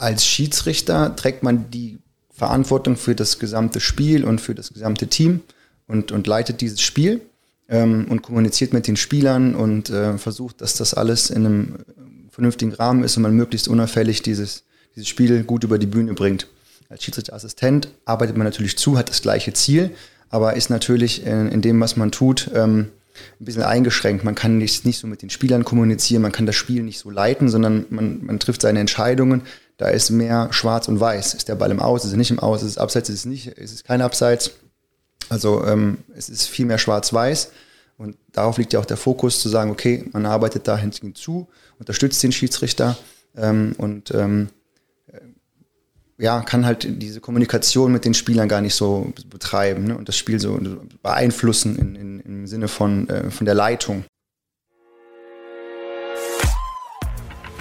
[0.00, 1.98] als Schiedsrichter trägt man die
[2.32, 5.40] Verantwortung für das gesamte Spiel und für das gesamte Team
[5.86, 7.20] und, und leitet dieses Spiel
[7.68, 11.74] ähm, und kommuniziert mit den Spielern und äh, versucht, dass das alles in einem
[12.30, 14.64] vernünftigen Rahmen ist und man möglichst unauffällig dieses,
[14.96, 16.46] dieses Spiel gut über die Bühne bringt.
[16.88, 19.90] Als Schiedsrichterassistent arbeitet man natürlich zu, hat das gleiche Ziel,
[20.30, 22.88] aber ist natürlich in, in dem, was man tut, ähm,
[23.38, 24.24] ein bisschen eingeschränkt.
[24.24, 27.10] Man kann nicht, nicht so mit den Spielern kommunizieren, man kann das Spiel nicht so
[27.10, 29.42] leiten, sondern man, man trifft seine Entscheidungen
[29.80, 31.32] da ist mehr schwarz und weiß.
[31.32, 33.24] Ist der Ball im Aus, ist er nicht im Aus, ist es abseits, ist es
[33.24, 34.50] nicht, ist es kein Abseits.
[35.30, 37.50] Also ähm, es ist viel mehr schwarz-weiß.
[37.96, 42.22] Und darauf liegt ja auch der Fokus, zu sagen, okay, man arbeitet da hinzu, unterstützt
[42.22, 42.98] den Schiedsrichter
[43.34, 44.50] ähm, und ähm,
[45.06, 45.20] äh,
[46.18, 49.96] ja, kann halt diese Kommunikation mit den Spielern gar nicht so betreiben ne?
[49.96, 50.60] und das Spiel so
[51.02, 54.04] beeinflussen in, in, im Sinne von, äh, von der Leitung.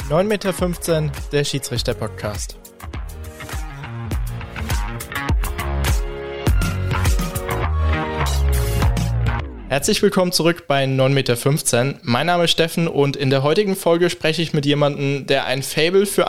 [0.09, 2.57] 9,15 Meter, der Schiedsrichter-Podcast.
[9.67, 11.99] Herzlich willkommen zurück bei 9,15 Meter.
[12.01, 15.61] Mein Name ist Steffen und in der heutigen Folge spreche ich mit jemandem, der ein
[15.61, 16.25] Fable für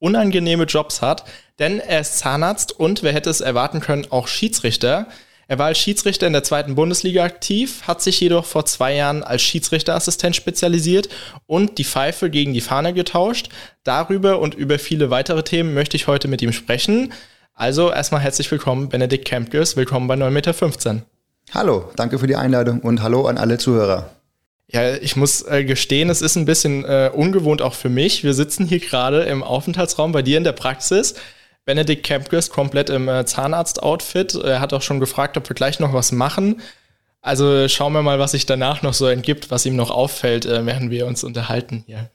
[0.00, 1.24] unangenehme Jobs hat,
[1.60, 5.06] denn er ist Zahnarzt und, wer hätte es erwarten können, auch Schiedsrichter.
[5.52, 9.22] Er war als Schiedsrichter in der zweiten Bundesliga aktiv, hat sich jedoch vor zwei Jahren
[9.22, 11.10] als Schiedsrichterassistent spezialisiert
[11.46, 13.50] und die Pfeife gegen die Fahne getauscht.
[13.84, 17.12] Darüber und über viele weitere Themen möchte ich heute mit ihm sprechen.
[17.52, 19.76] Also erstmal herzlich willkommen, Benedikt Kempkes.
[19.76, 21.02] Willkommen bei 9,15 Meter.
[21.52, 24.08] Hallo, danke für die Einladung und hallo an alle Zuhörer.
[24.68, 28.24] Ja, ich muss äh, gestehen, es ist ein bisschen äh, ungewohnt auch für mich.
[28.24, 31.14] Wir sitzen hier gerade im Aufenthaltsraum bei dir in der Praxis.
[31.64, 34.34] Benedikt Kempkes komplett im äh, Zahnarzt-Outfit.
[34.34, 36.60] Er hat auch schon gefragt, ob wir gleich noch was machen.
[37.20, 40.66] Also schauen wir mal, was sich danach noch so entgibt, was ihm noch auffällt, äh,
[40.66, 42.10] während wir uns unterhalten hier.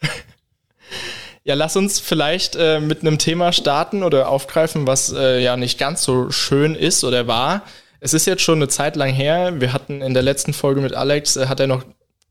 [1.45, 5.79] ja, lass uns vielleicht äh, mit einem Thema starten oder aufgreifen, was äh, ja nicht
[5.79, 7.63] ganz so schön ist oder war.
[8.01, 9.61] Es ist jetzt schon eine Zeit lang her.
[9.61, 11.86] Wir hatten in der letzten Folge mit Alex, äh, hat er noch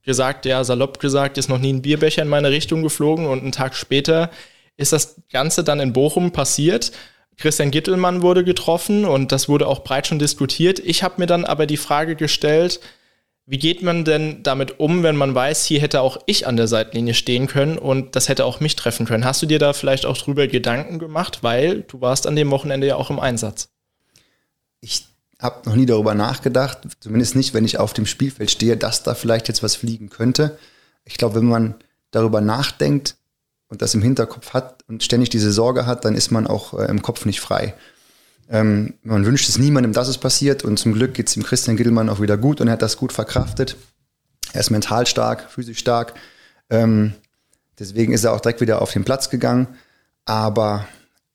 [0.05, 3.53] gesagt, ja, salopp gesagt, ist noch nie ein Bierbecher in meine Richtung geflogen und einen
[3.53, 4.31] Tag später
[4.77, 6.93] ist das Ganze dann in Bochum passiert.
[7.37, 10.79] Christian Gittelmann wurde getroffen und das wurde auch breit schon diskutiert.
[10.79, 12.81] Ich habe mir dann aber die Frage gestellt,
[13.49, 16.67] wie geht man denn damit um, wenn man weiß, hier hätte auch ich an der
[16.67, 19.25] Seitenlinie stehen können und das hätte auch mich treffen können?
[19.25, 22.89] Hast du dir da vielleicht auch drüber Gedanken gemacht, weil du warst an dem Wochenende
[22.89, 23.69] ja auch im Einsatz?
[24.81, 25.07] Ich
[25.39, 29.15] habe noch nie darüber nachgedacht, zumindest nicht, wenn ich auf dem Spielfeld stehe, dass da
[29.15, 30.59] vielleicht jetzt was fliegen könnte.
[31.05, 31.77] Ich glaube, wenn man
[32.11, 33.17] darüber nachdenkt,
[33.69, 36.87] und das im Hinterkopf hat und ständig diese Sorge hat, dann ist man auch äh,
[36.87, 37.75] im Kopf nicht frei.
[38.49, 41.77] Ähm, man wünscht es niemandem, dass es passiert und zum Glück geht es dem Christian
[41.77, 43.77] Gittelmann auch wieder gut und er hat das gut verkraftet.
[44.53, 46.15] Er ist mental stark, physisch stark.
[46.71, 47.15] Ähm,
[47.79, 49.69] deswegen ist er auch direkt wieder auf den Platz gegangen.
[50.25, 50.87] Aber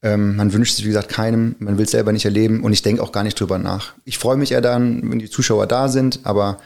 [0.01, 1.55] ähm, man wünscht es, wie gesagt, keinem.
[1.59, 3.93] Man will es selber nicht erleben und ich denke auch gar nicht drüber nach.
[4.05, 6.59] Ich freue mich eher dann, wenn die Zuschauer da sind, aber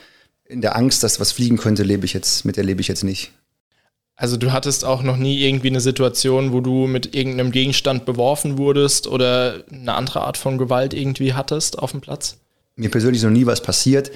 [0.45, 3.03] in der Angst, dass was fliegen könnte, lebe ich jetzt, mit der lebe ich jetzt
[3.03, 3.33] nicht.
[4.17, 8.57] Also du hattest auch noch nie irgendwie eine Situation, wo du mit irgendeinem Gegenstand beworfen
[8.57, 12.37] wurdest oder eine andere Art von Gewalt irgendwie hattest auf dem Platz?
[12.77, 14.11] Mir persönlich ist noch nie was passiert.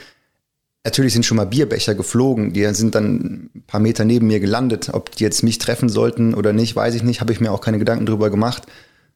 [0.85, 4.89] Natürlich sind schon mal Bierbecher geflogen, die sind dann ein paar Meter neben mir gelandet.
[4.93, 7.59] Ob die jetzt mich treffen sollten oder nicht, weiß ich nicht, habe ich mir auch
[7.59, 8.63] keine Gedanken drüber gemacht.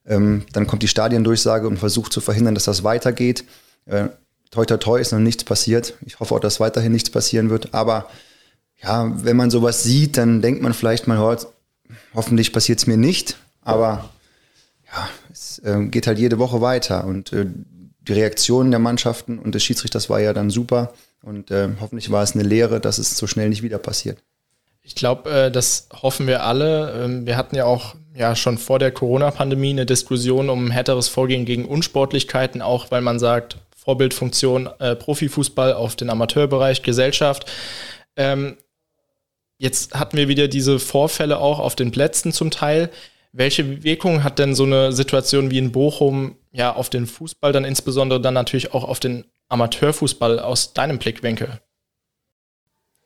[0.06, 3.46] Ähm, dann kommt die Stadiendurchsage und versucht zu verhindern, dass das weitergeht.
[3.86, 4.10] Äh,
[4.52, 5.94] toi, toi, toi ist noch nichts passiert.
[6.06, 7.74] Ich hoffe auch, dass weiterhin nichts passieren wird.
[7.74, 8.08] Aber
[8.84, 11.38] ja, wenn man sowas sieht, dann denkt man vielleicht mal,
[12.14, 14.10] hoffentlich passiert es mir nicht, aber
[14.94, 17.46] ja, es äh, geht halt jede Woche weiter und äh,
[18.02, 22.24] die Reaktion der Mannschaften und des Schiedsrichters war ja dann super und äh, hoffentlich war
[22.24, 24.20] es eine Lehre, dass es so schnell nicht wieder passiert.
[24.82, 27.06] Ich glaube, äh, das hoffen wir alle.
[27.06, 31.46] Ähm, wir hatten ja auch ja schon vor der Corona-Pandemie eine Diskussion um härteres Vorgehen
[31.46, 37.50] gegen Unsportlichkeiten, auch weil man sagt, Vorbildfunktion äh, Profifußball auf den Amateurbereich, Gesellschaft.
[38.16, 38.58] Ähm,
[39.64, 42.90] Jetzt hatten wir wieder diese Vorfälle auch auf den Plätzen zum Teil.
[43.32, 47.64] Welche Wirkung hat denn so eine Situation wie in Bochum ja auf den Fußball, dann
[47.64, 51.62] insbesondere dann natürlich auch auf den Amateurfußball aus deinem Blickwinkel?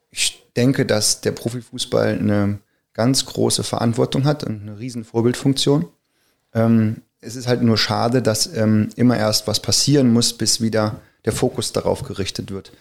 [0.09, 2.57] Ich denke, dass der Profifußball eine
[2.93, 5.89] ganz große Verantwortung hat und eine riesen Vorbildfunktion.
[6.55, 11.01] Ähm, es ist halt nur schade, dass ähm, immer erst was passieren muss, bis wieder
[11.23, 12.71] der Fokus darauf gerichtet wird.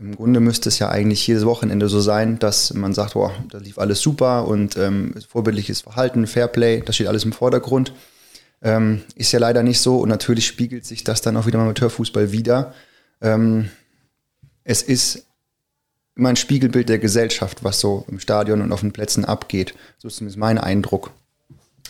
[0.00, 3.58] Im Grunde müsste es ja eigentlich jedes Wochenende so sein, dass man sagt, boah, da
[3.58, 7.92] lief alles super und ähm, vorbildliches Verhalten, Fairplay, das steht alles im Vordergrund.
[8.62, 11.64] Ähm, ist ja leider nicht so und natürlich spiegelt sich das dann auch wieder im
[11.64, 12.72] Amateurfußball wieder.
[13.20, 13.68] Ähm,
[14.64, 15.26] es ist
[16.16, 19.74] immer ein Spiegelbild der Gesellschaft, was so im Stadion und auf den Plätzen abgeht.
[19.98, 21.10] So ist zumindest mein Eindruck.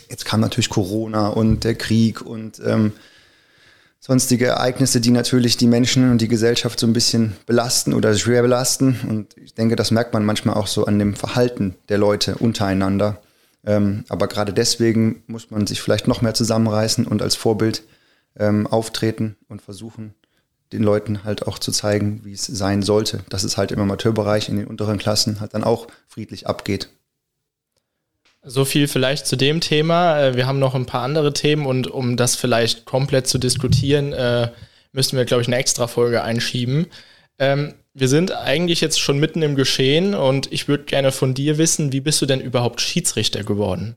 [0.09, 2.93] jetzt kam natürlich Corona und der Krieg und ähm,
[4.01, 8.43] sonstige Ereignisse, die natürlich die Menschen und die Gesellschaft so ein bisschen belasten oder schwer
[8.43, 8.99] belasten.
[9.09, 13.21] Und ich denke, das merkt man manchmal auch so an dem Verhalten der Leute untereinander.
[13.65, 17.83] Ähm, aber gerade deswegen muss man sich vielleicht noch mehr zusammenreißen und als Vorbild
[18.39, 20.15] ähm, auftreten und versuchen,
[20.73, 23.21] den Leuten halt auch zu zeigen, wie es sein sollte.
[23.29, 26.89] Dass es halt im Amateurbereich in den unteren Klassen halt dann auch friedlich abgeht.
[28.43, 30.21] So viel vielleicht zu dem Thema.
[30.21, 34.13] Äh, wir haben noch ein paar andere Themen und um das vielleicht komplett zu diskutieren,
[34.13, 34.51] äh,
[34.93, 36.87] müssen wir, glaube ich, eine extra Folge einschieben.
[37.39, 41.59] Ähm, wir sind eigentlich jetzt schon mitten im Geschehen und ich würde gerne von dir
[41.59, 43.97] wissen, wie bist du denn überhaupt Schiedsrichter geworden?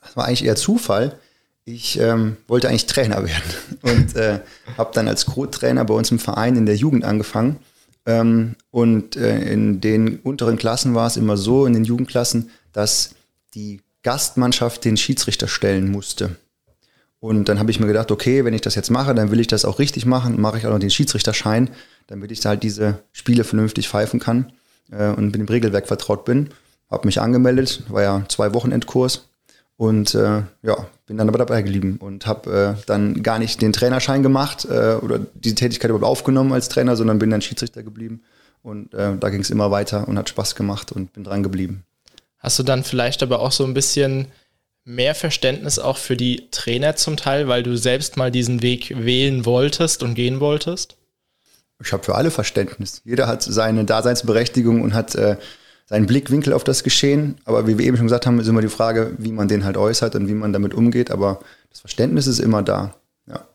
[0.00, 1.18] Das war eigentlich eher Zufall.
[1.64, 4.40] Ich ähm, wollte eigentlich Trainer werden und äh,
[4.76, 7.60] habe dann als Co-Trainer bei uns im Verein in der Jugend angefangen.
[8.04, 13.14] Ähm, und äh, in den unteren Klassen war es immer so, in den Jugendklassen, dass
[13.54, 16.36] die Gastmannschaft den Schiedsrichter stellen musste.
[17.20, 19.46] Und dann habe ich mir gedacht, okay, wenn ich das jetzt mache, dann will ich
[19.46, 21.70] das auch richtig machen, mache ich auch noch den Schiedsrichterschein,
[22.08, 24.52] damit ich halt diese Spiele vernünftig pfeifen kann
[24.90, 26.50] äh, und mit dem Regelwerk vertraut bin.
[26.90, 29.28] Habe mich angemeldet, war ja zwei Wochenendkurs
[29.76, 33.72] und äh, ja, bin dann aber dabei geblieben und habe äh, dann gar nicht den
[33.72, 38.22] Trainerschein gemacht äh, oder diese Tätigkeit überhaupt aufgenommen als Trainer, sondern bin dann Schiedsrichter geblieben.
[38.62, 41.84] Und äh, da ging es immer weiter und hat Spaß gemacht und bin dran geblieben.
[42.42, 44.26] Hast du dann vielleicht aber auch so ein bisschen
[44.84, 49.44] mehr Verständnis auch für die Trainer zum Teil, weil du selbst mal diesen Weg wählen
[49.44, 50.96] wolltest und gehen wolltest?
[51.80, 53.00] Ich habe für alle Verständnis.
[53.04, 55.36] Jeder hat seine Daseinsberechtigung und hat äh,
[55.86, 57.36] seinen Blickwinkel auf das Geschehen.
[57.44, 59.76] Aber wie wir eben schon gesagt haben, ist immer die Frage, wie man den halt
[59.76, 61.10] äußert und wie man damit umgeht.
[61.10, 61.40] Aber
[61.70, 62.94] das Verständnis ist immer da.
[63.26, 63.46] Ja.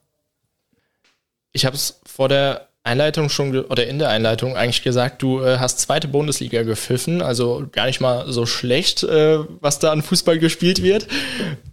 [1.52, 5.58] Ich habe es vor der Einleitung schon oder in der Einleitung eigentlich gesagt, du äh,
[5.60, 10.40] hast zweite Bundesliga gepfiffen, also gar nicht mal so schlecht, äh, was da an Fußball
[10.40, 11.08] gespielt wird.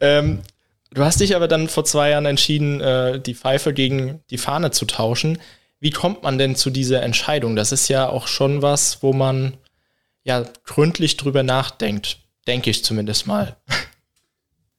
[0.00, 0.40] Ähm,
[0.92, 4.72] du hast dich aber dann vor zwei Jahren entschieden, äh, die Pfeife gegen die Fahne
[4.72, 5.38] zu tauschen.
[5.80, 7.56] Wie kommt man denn zu dieser Entscheidung?
[7.56, 9.54] Das ist ja auch schon was, wo man
[10.24, 13.56] ja gründlich drüber nachdenkt, denke ich zumindest mal.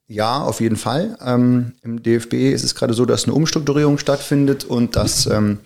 [0.07, 1.17] Ja, auf jeden Fall.
[1.23, 5.59] Ähm, Im DFB ist es gerade so, dass eine Umstrukturierung stattfindet und dass ähm,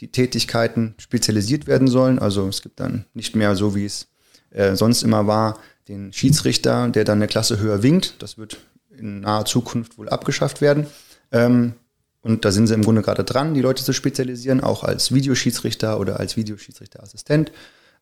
[0.00, 2.18] die Tätigkeiten spezialisiert werden sollen.
[2.18, 4.08] Also es gibt dann nicht mehr so, wie es
[4.50, 5.58] äh, sonst immer war,
[5.88, 8.22] den Schiedsrichter, der dann eine Klasse höher winkt.
[8.22, 8.58] Das wird
[8.96, 10.86] in naher Zukunft wohl abgeschafft werden.
[11.32, 11.74] Ähm,
[12.22, 16.00] und da sind sie im Grunde gerade dran, die Leute zu spezialisieren, auch als Videoschiedsrichter
[16.00, 17.52] oder als Videoschiedsrichterassistent.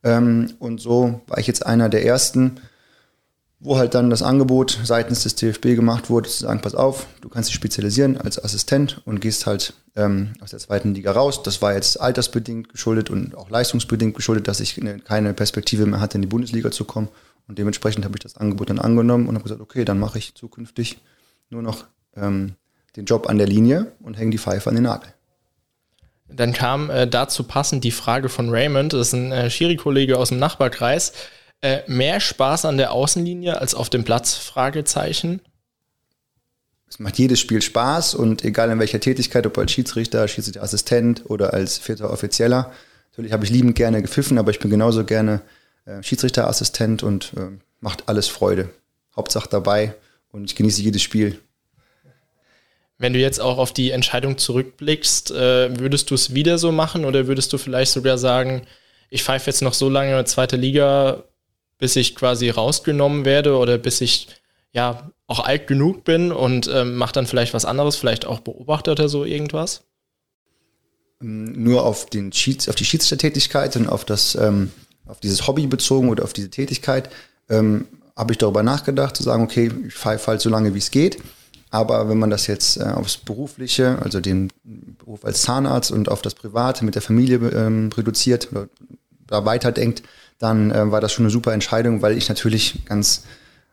[0.02, 2.60] Ähm, und so war ich jetzt einer der ersten,
[3.64, 7.30] wo halt dann das Angebot seitens des DFB gemacht wurde, zu sagen, pass auf, du
[7.30, 11.42] kannst dich spezialisieren als Assistent und gehst halt ähm, aus der zweiten Liga raus.
[11.42, 16.00] Das war jetzt altersbedingt geschuldet und auch leistungsbedingt geschuldet, dass ich ne, keine Perspektive mehr
[16.00, 17.08] hatte, in die Bundesliga zu kommen.
[17.48, 20.34] Und dementsprechend habe ich das Angebot dann angenommen und habe gesagt, okay, dann mache ich
[20.34, 20.98] zukünftig
[21.48, 22.56] nur noch ähm,
[22.96, 25.08] den Job an der Linie und hänge die Pfeife an den Nagel.
[26.28, 30.28] Dann kam äh, dazu passend die Frage von Raymond, das ist ein äh, Schiri-Kollege aus
[30.28, 31.14] dem Nachbarkreis.
[31.64, 34.34] Äh, mehr Spaß an der Außenlinie als auf dem Platz?
[34.34, 35.40] Fragezeichen.
[36.86, 41.54] Es macht jedes Spiel Spaß und egal in welcher Tätigkeit, ob als Schiedsrichter, Schiedsrichterassistent oder
[41.54, 42.70] als vierter Offizieller.
[43.10, 45.40] Natürlich habe ich liebend gerne gepfiffen, aber ich bin genauso gerne
[45.86, 47.48] äh, Schiedsrichterassistent und äh,
[47.80, 48.68] macht alles Freude.
[49.16, 49.94] Hauptsache dabei
[50.32, 51.40] und ich genieße jedes Spiel.
[52.98, 57.06] Wenn du jetzt auch auf die Entscheidung zurückblickst, äh, würdest du es wieder so machen
[57.06, 58.66] oder würdest du vielleicht sogar sagen,
[59.08, 61.24] ich pfeife jetzt noch so lange in der zweiten Liga,
[61.78, 64.28] bis ich quasi rausgenommen werde oder bis ich
[64.72, 68.92] ja auch alt genug bin und ähm, mache dann vielleicht was anderes, vielleicht auch Beobachter
[68.92, 69.84] oder so irgendwas?
[71.20, 74.70] Nur auf, den Schieds, auf die Schiedsrichtertätigkeit und auf, das, ähm,
[75.06, 77.08] auf dieses Hobby bezogen oder auf diese Tätigkeit
[77.48, 80.90] ähm, habe ich darüber nachgedacht, zu sagen, okay, ich pfeife halt so lange, wie es
[80.90, 81.22] geht.
[81.70, 86.22] Aber wenn man das jetzt äh, aufs Berufliche, also den Beruf als Zahnarzt und auf
[86.22, 88.68] das Private mit der Familie ähm, reduziert oder
[89.26, 90.02] da weiterdenkt,
[90.44, 93.24] dann äh, war das schon eine super Entscheidung, weil ich natürlich ganz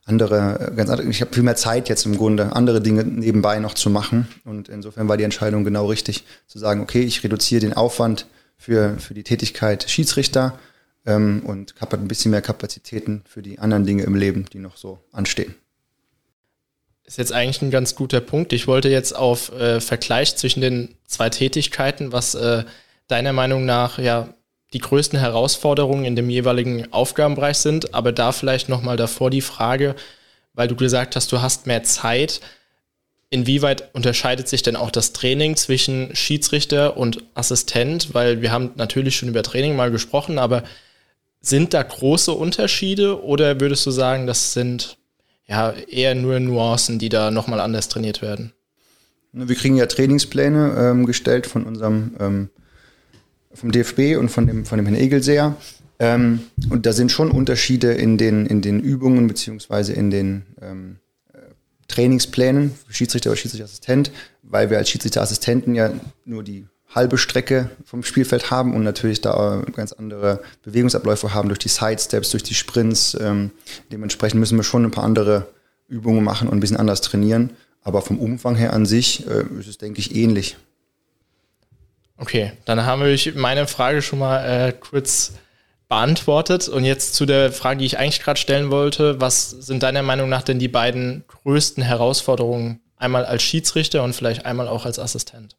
[0.06, 3.74] andere, ganz andere, ich habe viel mehr Zeit jetzt im Grunde, andere Dinge nebenbei noch
[3.74, 4.28] zu machen.
[4.46, 8.26] Und insofern war die Entscheidung genau richtig, zu sagen, okay, ich reduziere den Aufwand
[8.58, 10.58] für, für die Tätigkeit Schiedsrichter
[11.06, 14.78] ähm, und habe ein bisschen mehr Kapazitäten für die anderen Dinge im Leben, die noch
[14.78, 15.54] so anstehen.
[17.04, 18.54] Ist jetzt eigentlich ein ganz guter Punkt.
[18.54, 22.64] Ich wollte jetzt auf äh, Vergleich zwischen den zwei Tätigkeiten, was äh,
[23.08, 24.34] deiner Meinung nach ja
[24.74, 27.94] die größten Herausforderungen in dem jeweiligen Aufgabenbereich sind.
[27.94, 29.96] Aber da vielleicht nochmal davor die Frage,
[30.54, 32.42] weil du gesagt hast, du hast mehr Zeit.
[33.30, 38.14] Inwieweit unterscheidet sich denn auch das Training zwischen Schiedsrichter und Assistent?
[38.14, 40.64] Weil wir haben natürlich schon über Training mal gesprochen, aber
[41.42, 44.98] sind da große Unterschiede oder würdest du sagen, das sind
[45.48, 48.54] ja eher nur Nuancen, die da nochmal anders trainiert werden?
[49.34, 52.50] Wir kriegen ja Trainingspläne ähm, gestellt von unserem ähm,
[53.54, 55.56] vom DFB und von dem, von dem Herrn Egelseer.
[56.00, 60.98] Ähm, und da sind schon Unterschiede in den, in den Übungen beziehungsweise in den ähm,
[61.34, 61.38] äh,
[61.88, 65.92] Trainingsplänen Schiedsrichter oder Schiedsrichterassistent, weil wir als Schiedsrichterassistenten ja
[66.26, 71.60] nur die halbe Strecke vom Spielfeld haben und natürlich da ganz andere Bewegungsabläufe haben durch
[71.60, 73.18] die Sidesteps, durch die Sprints.
[73.20, 73.52] Ähm,
[73.92, 75.48] dementsprechend müssen wir schon ein paar andere
[75.88, 77.52] Übungen machen und ein bisschen anders trainieren.
[77.84, 80.58] Aber vom Umfang her an sich äh, ist es, denke ich, ähnlich.
[82.22, 85.34] Okay, dann haben wir meine Frage schon mal äh, kurz
[85.90, 86.70] beantwortet.
[86.70, 89.20] Und jetzt zu der Frage, die ich eigentlich gerade stellen wollte.
[89.20, 94.46] Was sind deiner Meinung nach denn die beiden größten Herausforderungen, einmal als Schiedsrichter und vielleicht
[94.46, 95.58] einmal auch als Assistent?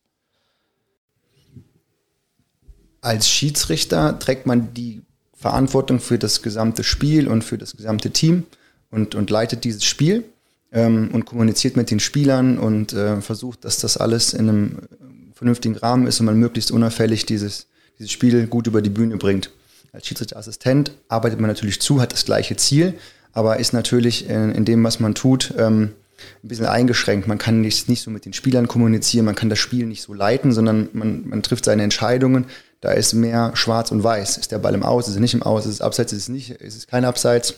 [3.00, 5.02] Als Schiedsrichter trägt man die
[5.34, 8.44] Verantwortung für das gesamte Spiel und für das gesamte Team
[8.92, 10.22] und, und leitet dieses Spiel
[10.70, 14.78] ähm, und kommuniziert mit den Spielern und äh, versucht, dass das alles in einem
[15.42, 17.66] vernünftigen Rahmen ist und man möglichst unauffällig dieses,
[17.98, 19.50] dieses Spiel gut über die Bühne bringt.
[19.92, 22.94] Als Schiedsrichterassistent arbeitet man natürlich zu, hat das gleiche Ziel,
[23.32, 25.90] aber ist natürlich in, in dem, was man tut, ähm,
[26.44, 27.26] ein bisschen eingeschränkt.
[27.26, 30.14] Man kann nicht, nicht so mit den Spielern kommunizieren, man kann das Spiel nicht so
[30.14, 32.46] leiten, sondern man, man trifft seine Entscheidungen.
[32.80, 34.38] Da ist mehr schwarz und weiß.
[34.38, 36.28] Ist der Ball im Aus, ist er nicht im Aus, ist es abseits, ist es
[36.28, 37.54] nicht, ist es kein Abseits.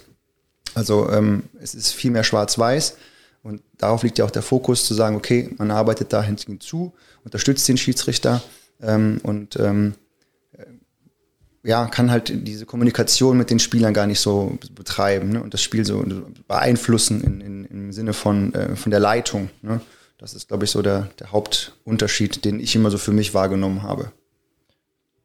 [0.74, 2.96] Also ähm, es ist viel mehr schwarz-weiß.
[3.44, 7.68] Und darauf liegt ja auch der Fokus, zu sagen, okay, man arbeitet da hinzu, unterstützt
[7.68, 8.42] den Schiedsrichter
[8.80, 9.94] ähm, und ähm,
[10.52, 10.64] äh,
[11.62, 15.42] ja, kann halt diese Kommunikation mit den Spielern gar nicht so betreiben ne?
[15.42, 16.02] und das Spiel so
[16.48, 19.50] beeinflussen in, in, im Sinne von, äh, von der Leitung.
[19.60, 19.82] Ne?
[20.16, 23.82] Das ist, glaube ich, so der, der Hauptunterschied, den ich immer so für mich wahrgenommen
[23.82, 24.10] habe.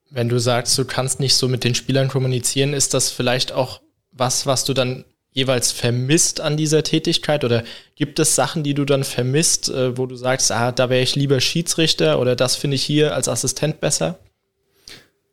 [0.10, 3.80] Wenn du sagst, du kannst nicht so mit den Spielern kommunizieren, ist das vielleicht auch
[4.12, 5.06] was, was du dann
[5.40, 7.44] jeweils vermisst an dieser Tätigkeit?
[7.44, 7.64] Oder
[7.96, 11.16] gibt es Sachen, die du dann vermisst, äh, wo du sagst, ah, da wäre ich
[11.16, 14.20] lieber Schiedsrichter oder das finde ich hier als Assistent besser?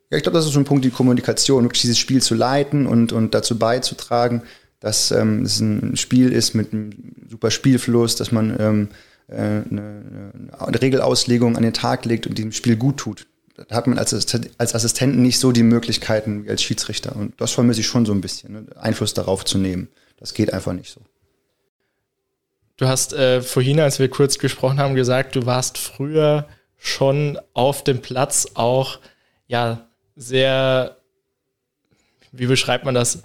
[0.09, 2.87] Ja, ich glaube, das ist so ein Punkt, die Kommunikation, wirklich dieses Spiel zu leiten
[2.87, 4.43] und, und dazu beizutragen,
[4.79, 6.91] dass ähm, es ein Spiel ist mit einem
[7.29, 8.89] super Spielfluss, dass man ähm,
[9.27, 13.26] äh, eine, eine Regelauslegung an den Tag legt und diesem Spiel gut tut.
[13.71, 14.13] Hat man als,
[14.57, 17.15] als Assistenten nicht so die Möglichkeiten wie als Schiedsrichter.
[17.15, 18.65] Und das vermisse ich schon so ein bisschen, ne?
[18.75, 19.89] Einfluss darauf zu nehmen.
[20.17, 21.01] Das geht einfach nicht so.
[22.77, 26.47] Du hast äh, vorhin, als wir kurz gesprochen haben, gesagt, du warst früher
[26.77, 28.99] schon auf dem Platz auch
[29.47, 30.97] ja sehr,
[32.31, 33.23] wie beschreibt man das,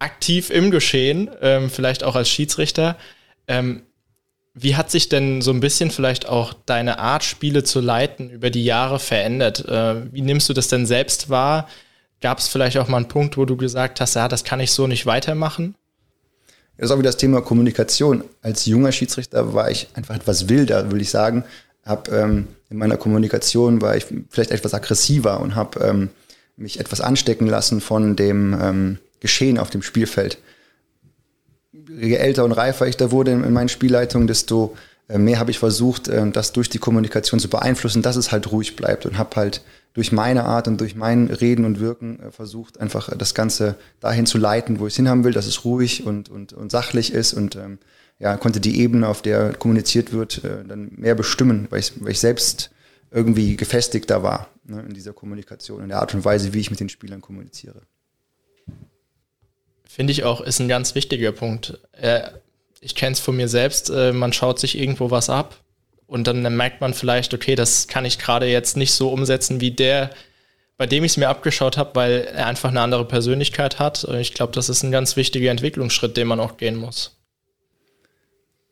[0.00, 2.96] aktiv im Geschehen, ähm, vielleicht auch als Schiedsrichter.
[3.46, 3.82] Ähm,
[4.54, 8.50] wie hat sich denn so ein bisschen vielleicht auch deine Art, Spiele zu leiten, über
[8.50, 9.68] die Jahre verändert?
[9.68, 11.68] Äh, wie nimmst du das denn selbst wahr?
[12.20, 14.70] Gab es vielleicht auch mal einen Punkt, wo du gesagt hast, ja, das kann ich
[14.70, 15.74] so nicht weitermachen?
[16.76, 18.24] Das ist auch wieder das Thema Kommunikation.
[18.42, 21.44] Als junger Schiedsrichter war ich einfach etwas wilder, will ich sagen.
[21.84, 26.10] Hab, ähm, in meiner Kommunikation war ich vielleicht etwas aggressiver und habe ähm,
[26.56, 30.38] mich etwas anstecken lassen von dem ähm, Geschehen auf dem Spielfeld
[31.88, 34.76] je älter und reifer ich da wurde in, meinen Spielleitungen, desto
[35.08, 38.50] äh, mehr habe ich versucht, äh, das durch die Kommunikation zu beeinflussen, dass es halt
[38.50, 39.62] ruhig bleibt und habe halt
[39.92, 44.26] durch meine Art und durch mein Reden und Wirken äh, versucht, einfach das Ganze dahin
[44.26, 47.34] zu leiten, wo ich es hinhaben will, dass es ruhig und, und, und sachlich ist
[47.34, 47.78] und ähm,
[48.18, 52.20] ja, konnte die Ebene, auf der kommuniziert wird, dann mehr bestimmen, weil ich, weil ich
[52.20, 52.70] selbst
[53.10, 56.78] irgendwie gefestigter war ne, in dieser Kommunikation, in der Art und Weise, wie ich mit
[56.78, 57.82] den Spielern kommuniziere.
[59.94, 61.78] Finde ich auch, ist ein ganz wichtiger Punkt.
[61.92, 62.22] Äh,
[62.80, 65.60] ich kenne es von mir selbst, äh, man schaut sich irgendwo was ab
[66.08, 69.70] und dann merkt man vielleicht, okay, das kann ich gerade jetzt nicht so umsetzen wie
[69.70, 70.10] der,
[70.78, 74.02] bei dem ich es mir abgeschaut habe, weil er einfach eine andere Persönlichkeit hat.
[74.18, 77.16] Ich glaube, das ist ein ganz wichtiger Entwicklungsschritt, den man auch gehen muss.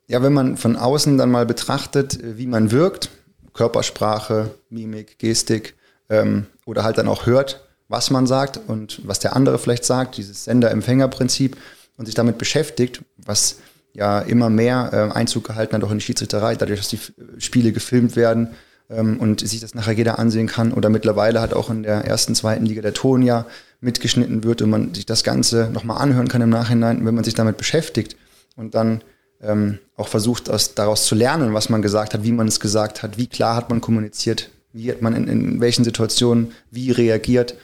[0.09, 3.11] Ja, wenn man von außen dann mal betrachtet, wie man wirkt,
[3.55, 5.76] Körpersprache, Mimik, Gestik
[6.11, 7.61] ähm, oder halt dann auch hört,
[7.92, 11.58] was man sagt und was der andere vielleicht sagt, dieses Sender-Empfänger-Prinzip
[11.99, 13.56] und sich damit beschäftigt, was
[13.92, 16.99] ja immer mehr äh, Einzug gehalten hat, auch in die Schiedsrichterei, dadurch, dass die
[17.37, 18.49] Spiele gefilmt werden
[18.88, 22.34] ähm, und sich das nachher jeder ansehen kann oder mittlerweile hat auch in der ersten,
[22.34, 23.44] zweiten Liga der Ton ja
[23.82, 27.34] mitgeschnitten wird und man sich das Ganze nochmal anhören kann im Nachhinein, wenn man sich
[27.34, 28.16] damit beschäftigt
[28.56, 29.02] und dann
[29.42, 33.02] ähm, auch versucht, aus, daraus zu lernen, was man gesagt hat, wie man es gesagt
[33.02, 37.54] hat, wie klar hat man kommuniziert, wie hat man in, in welchen Situationen wie reagiert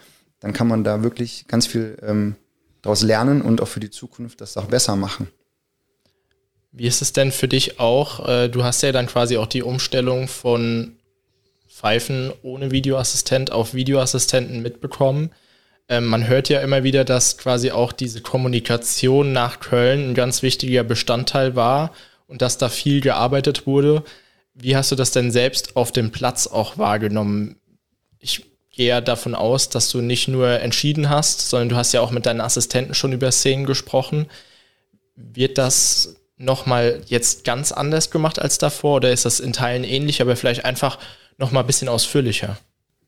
[0.41, 2.37] dann kann man da wirklich ganz viel ähm,
[2.83, 5.29] daraus lernen und auch für die Zukunft das auch besser machen.
[6.71, 8.29] Wie ist es denn für dich auch?
[8.29, 10.97] Äh, du hast ja dann quasi auch die Umstellung von
[11.69, 15.31] Pfeifen ohne Videoassistent auf Videoassistenten mitbekommen.
[15.89, 20.43] Ähm, man hört ja immer wieder, dass quasi auch diese Kommunikation nach Köln ein ganz
[20.43, 21.93] wichtiger Bestandteil war
[22.27, 24.05] und dass da viel gearbeitet wurde.
[24.55, 27.57] Wie hast du das denn selbst auf dem Platz auch wahrgenommen?
[28.19, 28.45] Ich
[28.79, 32.27] gehe davon aus, dass du nicht nur entschieden hast, sondern du hast ja auch mit
[32.27, 34.27] deinen Assistenten schon über Szenen gesprochen.
[35.17, 40.23] Wird das nochmal jetzt ganz anders gemacht als davor oder ist das in Teilen ähnlich,
[40.23, 41.01] aber vielleicht einfach
[41.39, 42.57] nochmal ein bisschen ausführlicher?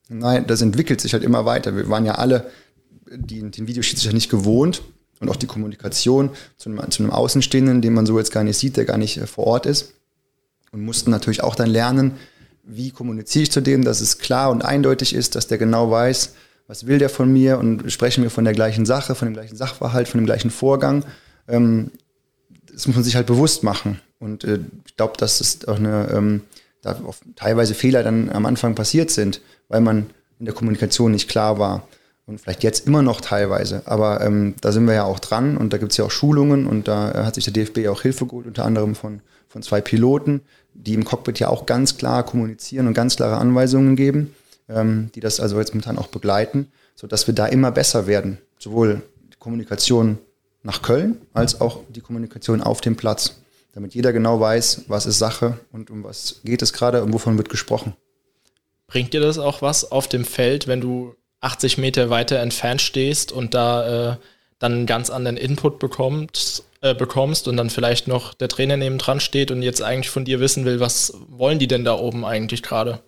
[0.08, 1.76] Nein, das entwickelt sich halt immer weiter.
[1.76, 2.50] Wir waren ja alle
[3.08, 4.82] die, den Videoschiedsrichter nicht gewohnt
[5.20, 8.58] und auch die Kommunikation zu einem, zu einem Außenstehenden, den man so jetzt gar nicht
[8.58, 9.94] sieht, der gar nicht äh, vor Ort ist.
[10.72, 12.16] Und mussten natürlich auch dann lernen,
[12.76, 16.34] wie kommuniziere ich zu dem, dass es klar und eindeutig ist, dass der genau weiß,
[16.66, 19.56] was will der von mir und sprechen wir von der gleichen Sache, von dem gleichen
[19.56, 21.04] Sachverhalt, von dem gleichen Vorgang.
[21.48, 21.90] Ähm,
[22.72, 24.00] das muss man sich halt bewusst machen.
[24.20, 26.42] Und äh, ich glaube, dass es auch eine, ähm,
[26.82, 26.96] da
[27.36, 31.88] teilweise Fehler dann am Anfang passiert sind, weil man in der Kommunikation nicht klar war
[32.26, 35.72] und vielleicht jetzt immer noch teilweise, aber ähm, da sind wir ja auch dran und
[35.72, 38.46] da gibt es ja auch Schulungen und da hat sich der DFB auch Hilfe geholt,
[38.46, 40.40] unter anderem von, von zwei Piloten,
[40.86, 44.34] die im Cockpit ja auch ganz klar kommunizieren und ganz klare Anweisungen geben,
[44.68, 49.02] ähm, die das also jetzt momentan auch begleiten, sodass wir da immer besser werden, sowohl
[49.32, 50.18] die Kommunikation
[50.62, 53.40] nach Köln als auch die Kommunikation auf dem Platz,
[53.72, 57.36] damit jeder genau weiß, was ist Sache und um was geht es gerade und wovon
[57.36, 57.94] wird gesprochen.
[58.86, 63.32] Bringt dir das auch was auf dem Feld, wenn du 80 Meter weiter entfernt stehst
[63.32, 64.16] und da äh,
[64.60, 68.98] dann einen ganz anderen Input bekommst, äh, bekommst und dann vielleicht noch der Trainer neben
[68.98, 72.24] dran steht und jetzt eigentlich von dir wissen will, was wollen die denn da oben
[72.24, 73.00] eigentlich gerade?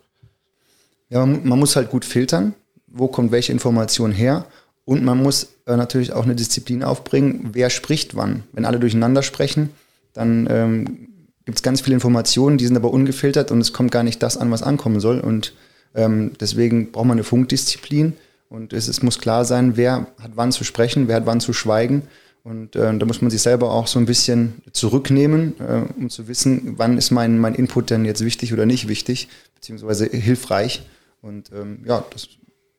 [1.11, 2.54] Ja, man muss halt gut filtern,
[2.87, 4.47] wo kommt welche Information her
[4.87, 8.44] und man muss äh, natürlich auch eine Disziplin aufbringen, wer spricht wann.
[8.52, 9.71] Wenn alle durcheinander sprechen,
[10.14, 11.09] dann ähm,
[11.44, 14.38] gibt es ganz viele Informationen, die sind aber ungefiltert und es kommt gar nicht das
[14.38, 15.52] an, was ankommen soll und
[15.94, 18.14] ähm, deswegen braucht man eine Funkdisziplin
[18.52, 21.54] und es, es, muss klar sein, wer hat wann zu sprechen, wer hat wann zu
[21.54, 22.02] schweigen.
[22.44, 26.28] Und äh, da muss man sich selber auch so ein bisschen zurücknehmen, äh, um zu
[26.28, 30.82] wissen, wann ist mein, mein Input denn jetzt wichtig oder nicht wichtig, beziehungsweise hilfreich.
[31.23, 32.28] Und ähm, ja, das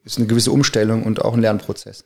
[0.03, 2.05] ist eine gewisse Umstellung und auch ein Lernprozess.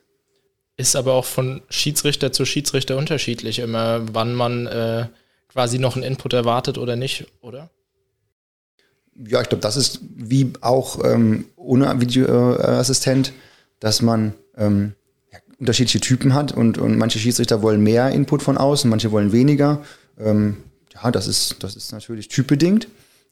[0.78, 5.08] Ist aber auch von Schiedsrichter zu Schiedsrichter unterschiedlich, immer wann man äh,
[5.50, 7.70] quasi noch einen Input erwartet oder nicht, oder?
[9.26, 13.34] ja, ich glaube, das ist wie auch ähm, ohne Videoassistent,
[13.80, 14.94] dass man ähm,
[15.60, 19.82] unterschiedliche Typen hat und, und manche Schiedsrichter wollen mehr Input von außen, manche wollen weniger.
[20.20, 20.58] Ähm,
[20.94, 22.88] ja, das ist, das ist natürlich typbedingt.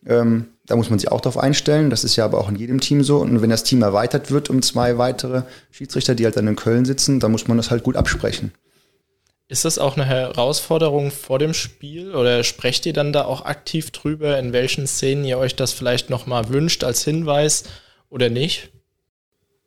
[0.05, 1.89] Ähm, da muss man sich auch darauf einstellen.
[1.89, 3.17] Das ist ja aber auch in jedem Team so.
[3.17, 6.85] Und wenn das Team erweitert wird um zwei weitere Schiedsrichter, die halt dann in Köln
[6.85, 8.51] sitzen, dann muss man das halt gut absprechen.
[9.47, 13.91] Ist das auch eine Herausforderung vor dem Spiel oder sprecht ihr dann da auch aktiv
[13.91, 17.65] drüber, in welchen Szenen ihr euch das vielleicht nochmal wünscht als Hinweis
[18.09, 18.71] oder nicht?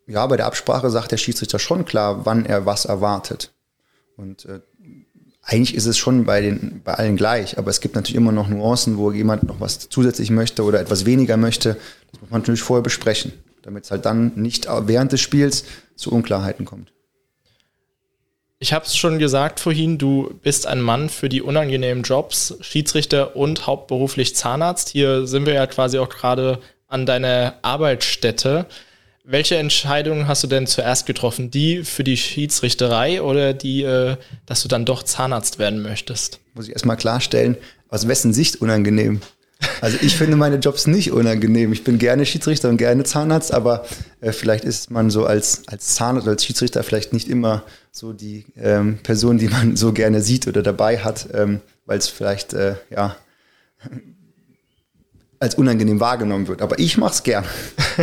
[0.08, 3.52] Ja, bei der Absprache sagt der Schiedsrichter schon klar, wann er was erwartet.
[4.16, 4.60] Und äh,
[5.42, 8.48] eigentlich ist es schon bei, den, bei allen gleich, aber es gibt natürlich immer noch
[8.48, 11.76] Nuancen, wo jemand noch was zusätzlich möchte oder etwas weniger möchte.
[12.10, 16.10] Das muss man natürlich vorher besprechen, damit es halt dann nicht während des Spiels zu
[16.10, 16.90] Unklarheiten kommt.
[18.60, 23.36] Ich habe es schon gesagt vorhin, du bist ein Mann für die unangenehmen Jobs, Schiedsrichter
[23.36, 24.88] und hauptberuflich Zahnarzt.
[24.88, 28.66] Hier sind wir ja quasi auch gerade an deiner Arbeitsstätte.
[29.30, 31.50] Welche Entscheidungen hast du denn zuerst getroffen?
[31.50, 36.40] Die für die Schiedsrichterei oder die, äh, dass du dann doch Zahnarzt werden möchtest?
[36.54, 37.58] Muss ich erstmal klarstellen,
[37.90, 39.20] aus wessen Sicht unangenehm?
[39.82, 41.74] Also ich finde meine Jobs nicht unangenehm.
[41.74, 43.84] Ich bin gerne Schiedsrichter und gerne Zahnarzt, aber
[44.22, 48.14] äh, vielleicht ist man so als, als Zahnarzt oder als Schiedsrichter vielleicht nicht immer so
[48.14, 52.54] die ähm, Person, die man so gerne sieht oder dabei hat, ähm, weil es vielleicht
[52.54, 53.14] äh, ja
[55.40, 56.62] als unangenehm wahrgenommen wird.
[56.62, 57.44] Aber ich mache es gern.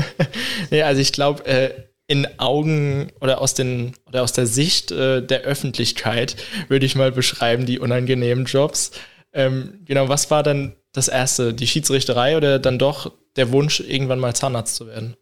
[0.70, 1.72] ja, also ich glaube, äh,
[2.08, 6.36] in Augen oder aus den oder aus der Sicht äh, der Öffentlichkeit
[6.68, 8.92] würde ich mal beschreiben die unangenehmen Jobs.
[9.34, 14.20] Ähm, genau, was war dann das erste, die Schiedsrichterei oder dann doch der Wunsch, irgendwann
[14.20, 15.16] mal Zahnarzt zu werden?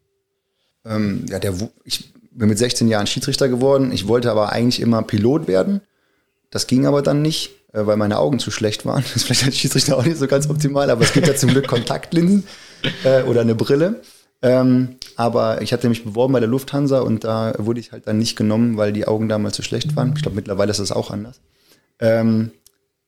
[0.85, 3.91] Ähm, ja, der, ich bin mit 16 Jahren Schiedsrichter geworden.
[3.91, 5.81] Ich wollte aber eigentlich immer Pilot werden.
[6.49, 9.03] Das ging aber dann nicht, weil meine Augen zu schlecht waren.
[9.13, 11.49] Das ist vielleicht als Schiedsrichter auch nicht so ganz optimal, aber es gibt ja zum
[11.49, 12.45] Glück Kontaktlinsen
[13.03, 14.01] äh, oder eine Brille.
[14.41, 18.17] Ähm, aber ich hatte mich beworben bei der Lufthansa und da wurde ich halt dann
[18.17, 20.13] nicht genommen, weil die Augen damals zu schlecht waren.
[20.15, 21.39] Ich glaube, mittlerweile ist das auch anders.
[21.99, 22.51] Ähm,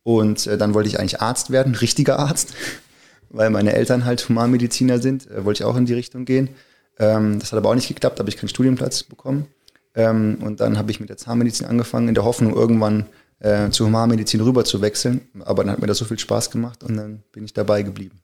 [0.04, 2.54] und äh, dann wollte ich eigentlich Arzt werden, richtiger Arzt,
[3.30, 5.30] weil meine Eltern halt Humanmediziner sind.
[5.30, 6.49] Äh, wollte ich auch in die Richtung gehen.
[6.97, 9.47] Ähm, das hat aber auch nicht geklappt, habe ich keinen Studienplatz bekommen.
[9.93, 13.08] Ähm, und dann habe ich mit der Zahnmedizin angefangen, in der Hoffnung, irgendwann
[13.46, 15.22] äh, zur Humanmedizin rüber zu wechseln.
[15.46, 18.20] Aber dann hat mir das so viel Spaß gemacht und dann bin ich dabei geblieben.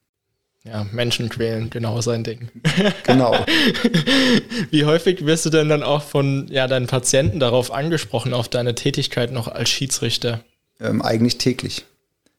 [0.64, 2.50] Ja, Menschen quälen, genau sein Ding.
[3.04, 3.36] Genau.
[4.70, 8.76] Wie häufig wirst du denn dann auch von ja, deinen Patienten darauf angesprochen, auf deine
[8.76, 10.42] Tätigkeit noch als Schiedsrichter?
[10.80, 11.86] Ähm, eigentlich täglich.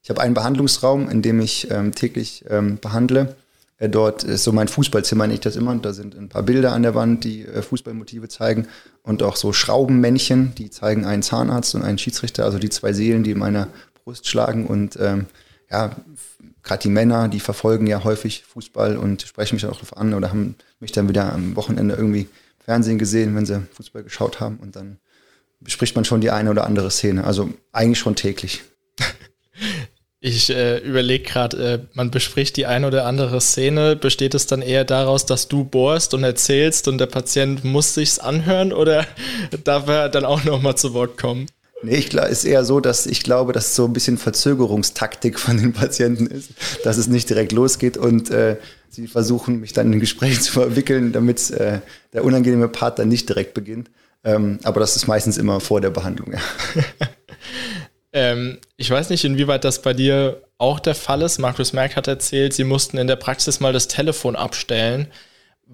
[0.03, 3.37] Ich habe einen Behandlungsraum, in dem ich ähm, täglich ähm, behandle.
[3.79, 5.75] Äh, dort ist so mein Fußballzimmer, nenne ich das immer.
[5.77, 8.69] Da sind ein paar Bilder an der Wand, die äh, Fußballmotive zeigen.
[9.03, 13.25] Und auch so Schraubenmännchen, die zeigen einen Zahnarzt und einen Schiedsrichter, also die zwei Seelen,
[13.25, 13.69] die in meiner
[14.05, 14.67] Brust schlagen.
[14.67, 15.27] Und ähm,
[15.71, 15.97] ja,
[16.63, 20.31] gerade die Männer, die verfolgen ja häufig Fußball und sprechen mich auch darauf an oder
[20.31, 22.29] haben mich dann wieder am Wochenende irgendwie
[22.65, 24.99] Fernsehen gesehen, wenn sie Fußball geschaut haben und dann
[25.61, 27.25] bespricht man schon die eine oder andere Szene.
[27.25, 28.63] Also eigentlich schon täglich.
[30.25, 33.97] Ich äh, überlege gerade, äh, man bespricht die eine oder andere Szene.
[33.97, 38.21] Besteht es dann eher daraus, dass du bohrst und erzählst und der Patient muss sich's
[38.21, 39.05] anhören oder
[39.65, 41.47] darf er dann auch nochmal zu Wort kommen?
[41.83, 45.41] Nee, ich glaube, ist eher so, dass ich glaube, dass es so ein bisschen Verzögerungstaktik
[45.41, 46.51] von den Patienten ist,
[46.85, 48.59] dass es nicht direkt losgeht und äh,
[48.91, 51.81] sie versuchen, mich dann in ein Gespräch zu verwickeln, damit äh,
[52.13, 53.91] der unangenehme Part dann nicht direkt beginnt.
[54.23, 56.39] Ähm, aber das ist meistens immer vor der Behandlung, ja.
[58.13, 61.39] ähm, ich weiß nicht, inwieweit das bei dir auch der Fall ist.
[61.39, 65.09] Markus Merck hat erzählt, sie mussten in der Praxis mal das Telefon abstellen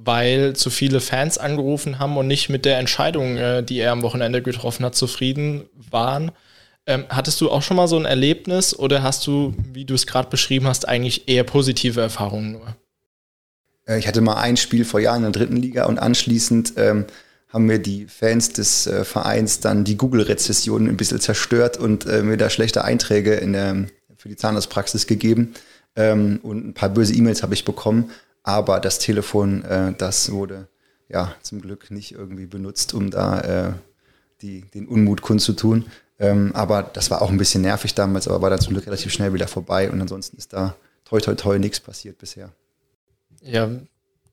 [0.00, 4.02] weil zu viele Fans angerufen haben und nicht mit der Entscheidung, äh, die er am
[4.02, 6.30] Wochenende getroffen hat, zufrieden waren.
[6.86, 10.06] Ähm, hattest du auch schon mal so ein Erlebnis oder hast du, wie du es
[10.06, 12.76] gerade beschrieben hast, eigentlich eher positive Erfahrungen nur?
[13.86, 17.06] Äh, ich hatte mal ein Spiel vor Jahren in der dritten Liga und anschließend ähm,
[17.48, 22.22] haben mir die Fans des äh, Vereins dann die Google-Rezession ein bisschen zerstört und äh,
[22.22, 25.54] mir da schlechte Einträge in der, für die Zahnarztpraxis gegeben.
[25.96, 28.10] Ähm, und ein paar böse E-Mails habe ich bekommen.
[28.42, 30.68] Aber das Telefon, äh, das wurde
[31.08, 33.72] ja zum Glück nicht irgendwie benutzt, um da äh,
[34.42, 35.86] die, den Unmut kundzutun.
[36.18, 39.12] Ähm, aber das war auch ein bisschen nervig damals, aber war dann zum Glück relativ
[39.12, 39.90] schnell wieder vorbei.
[39.90, 42.52] Und ansonsten ist da toi toi toi nichts passiert bisher.
[43.40, 43.70] Ja,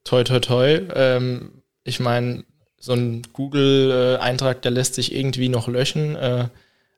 [0.04, 0.82] toi toi toi.
[0.94, 2.44] Ähm, ich meine,
[2.86, 6.16] so ein Google-Eintrag, der lässt sich irgendwie noch löschen.
[6.16, 6.50] Äh,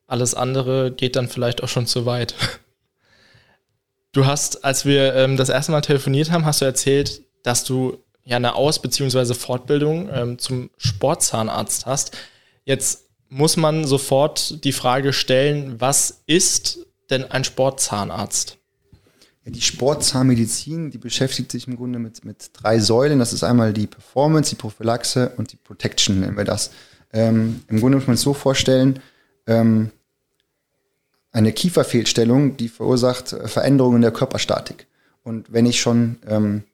[0.06, 2.34] alles andere geht dann vielleicht auch schon zu weit.
[4.12, 7.98] Du hast, als wir ähm, das erste Mal telefoniert haben, hast du erzählt, dass du
[8.24, 9.34] ja eine Aus- bzw.
[9.34, 12.16] Fortbildung ähm, zum Sportzahnarzt hast.
[12.64, 18.57] Jetzt muss man sofort die Frage stellen, was ist denn ein Sportzahnarzt?
[19.44, 23.18] Ja, die Sportzahnmedizin, die beschäftigt sich im Grunde mit, mit drei Säulen.
[23.18, 26.70] Das ist einmal die Performance, die Prophylaxe und die Protection, nennen wir das.
[27.12, 29.00] Ähm, Im Grunde muss man es so vorstellen,
[29.46, 29.90] ähm,
[31.32, 34.86] eine Kieferfehlstellung, die verursacht äh, Veränderungen der Körperstatik.
[35.22, 36.64] Und wenn ich schon ähm,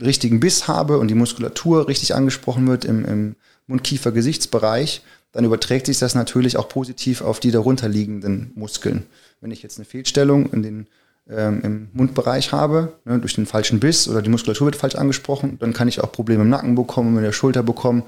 [0.00, 3.36] richtigen Biss habe und die Muskulatur richtig angesprochen wird im, im
[3.66, 9.06] Mund-Kiefer-Gesichtsbereich, dann überträgt sich das natürlich auch positiv auf die darunterliegenden Muskeln.
[9.40, 10.86] Wenn ich jetzt eine Fehlstellung in den,
[11.26, 15.72] im Mundbereich habe, ne, durch den falschen Biss oder die Muskulatur wird falsch angesprochen, dann
[15.72, 18.02] kann ich auch Probleme im Nacken bekommen, in der Schulter bekommen,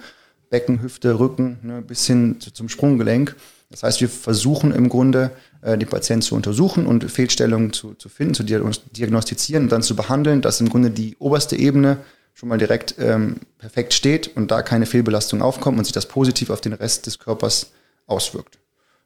[0.50, 3.36] Becken, Hüfte, Rücken, ne, bis hin zu, zum Sprunggelenk.
[3.70, 5.30] Das heißt, wir versuchen im Grunde,
[5.62, 9.96] äh, die Patienten zu untersuchen und Fehlstellungen zu, zu finden, zu diagnostizieren und dann zu
[9.96, 11.98] behandeln, dass im Grunde die oberste Ebene
[12.34, 16.50] schon mal direkt ähm, perfekt steht und da keine Fehlbelastung aufkommt und sich das positiv
[16.50, 17.72] auf den Rest des Körpers
[18.06, 18.58] auswirkt.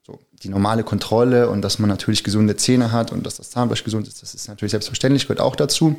[0.08, 3.84] So, die normale Kontrolle und dass man natürlich gesunde Zähne hat und dass das Zahnfleisch
[3.84, 5.96] gesund ist, das ist natürlich selbstverständlich, gehört auch dazu.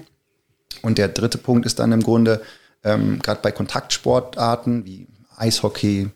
[0.81, 2.41] Und der dritte Punkt ist dann im Grunde,
[2.83, 6.09] ähm, gerade bei Kontaktsportarten wie Eishockey,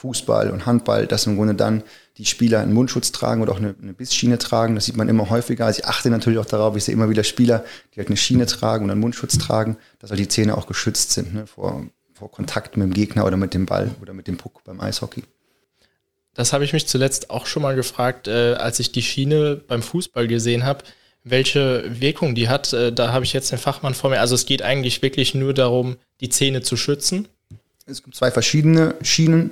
[0.00, 1.82] Fußball und Handball, dass im Grunde dann
[2.16, 4.74] die Spieler einen Mundschutz tragen oder auch eine, eine Bissschiene tragen.
[4.74, 5.66] Das sieht man immer häufiger.
[5.66, 8.46] Also ich achte natürlich auch darauf, ich sehe immer wieder Spieler, die halt eine Schiene
[8.46, 12.30] tragen und einen Mundschutz tragen, dass halt die Zähne auch geschützt sind ne, vor, vor
[12.30, 15.24] Kontakt mit dem Gegner oder mit dem Ball oder mit dem Puck beim Eishockey.
[16.34, 19.82] Das habe ich mich zuletzt auch schon mal gefragt, äh, als ich die Schiene beim
[19.82, 20.84] Fußball gesehen habe,
[21.24, 22.72] welche Wirkung die hat.
[22.72, 24.20] Äh, da habe ich jetzt den Fachmann vor mir.
[24.20, 27.28] Also es geht eigentlich wirklich nur darum, die Zähne zu schützen.
[27.86, 29.50] Es gibt zwei verschiedene Schienen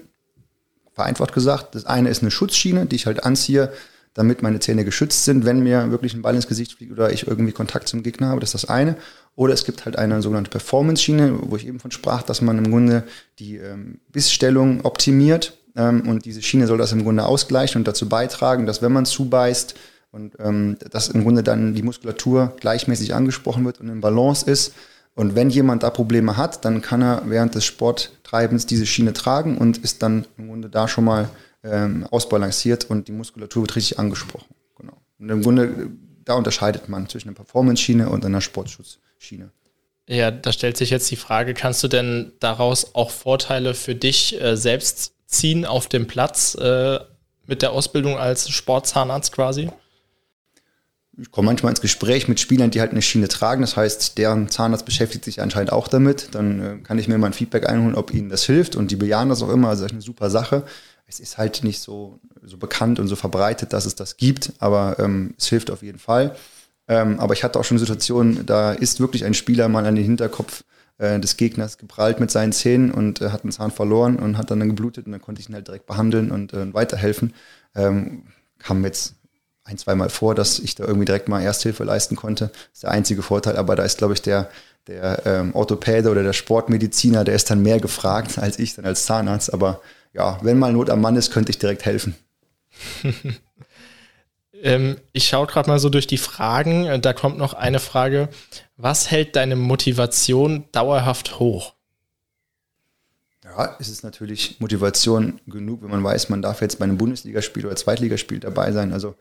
[0.93, 1.75] vereinfacht gesagt.
[1.75, 3.73] Das eine ist eine Schutzschiene, die ich halt anziehe,
[4.15, 7.27] damit meine Zähne geschützt sind, wenn mir wirklich ein Ball ins Gesicht fliegt oder ich
[7.27, 8.41] irgendwie Kontakt zum Gegner habe.
[8.41, 8.97] Das ist das eine.
[9.37, 12.71] Oder es gibt halt eine sogenannte Performance-Schiene, wo ich eben von sprach, dass man im
[12.71, 13.05] Grunde
[13.39, 15.57] die ähm, Bissstellung optimiert.
[15.79, 19.07] Ähm, und diese Schiene soll das im Grunde ausgleichen und dazu beitragen, dass wenn man
[19.07, 19.75] zubeißt
[20.11, 24.75] und ähm, dass im Grunde dann die Muskulatur gleichmäßig angesprochen wird und in Balance ist,
[25.19, 29.59] und wenn jemand da Probleme hat, dann kann er während des Sporttreibens diese Schiene tragen
[29.59, 31.29] und ist dann im Grunde da schon mal
[31.65, 34.55] ähm, ausbalanciert und die Muskulatur wird richtig angesprochen.
[34.79, 34.93] Genau.
[35.19, 35.91] Und im Grunde,
[36.25, 39.51] da unterscheidet man zwischen einer Performance-Schiene und einer Sportschutzschiene.
[40.09, 44.41] Ja, da stellt sich jetzt die Frage, kannst du denn daraus auch Vorteile für dich
[44.41, 46.99] äh, selbst ziehen auf dem Platz äh,
[47.47, 49.71] mit der Ausbildung als Sportzahnarzt quasi?
[51.21, 53.61] ich komme manchmal ins Gespräch mit Spielern, die halt eine Schiene tragen.
[53.61, 56.29] Das heißt, deren Zahnarzt beschäftigt sich anscheinend auch damit.
[56.33, 58.77] Dann äh, kann ich mir mal ein Feedback einholen, ob ihnen das hilft.
[58.77, 59.69] Und die bejahen das auch immer.
[59.69, 60.63] Also das ist eine super Sache.
[61.07, 64.97] Es ist halt nicht so, so bekannt und so verbreitet, dass es das gibt, aber
[64.99, 66.37] ähm, es hilft auf jeden Fall.
[66.87, 70.05] Ähm, aber ich hatte auch schon Situationen, da ist wirklich ein Spieler mal an den
[70.05, 70.65] Hinterkopf
[70.99, 74.51] äh, des Gegners geprallt mit seinen Zähnen und äh, hat einen Zahn verloren und hat
[74.51, 77.35] dann, dann geblutet und dann konnte ich ihn halt direkt behandeln und äh, weiterhelfen.
[77.75, 78.25] Ähm,
[78.59, 79.15] kam jetzt
[79.65, 82.49] ein, zweimal vor, dass ich da irgendwie direkt mal Ersthilfe leisten konnte.
[82.49, 84.51] Das ist der einzige Vorteil, aber da ist, glaube ich, der,
[84.87, 89.05] der ähm, Orthopäde oder der Sportmediziner, der ist dann mehr gefragt als ich dann als
[89.05, 89.53] Zahnarzt.
[89.53, 89.81] Aber
[90.13, 92.15] ja, wenn mal Not am Mann ist, könnte ich direkt helfen.
[94.63, 96.87] ähm, ich schaue gerade mal so durch die Fragen.
[96.87, 98.29] Äh, da kommt noch eine Frage.
[98.77, 101.75] Was hält deine Motivation dauerhaft hoch?
[103.45, 107.67] Ja, es ist natürlich Motivation genug, wenn man weiß, man darf jetzt bei einem Bundesligaspiel
[107.67, 108.93] oder Zweitligaspiel dabei sein.
[108.93, 109.15] Also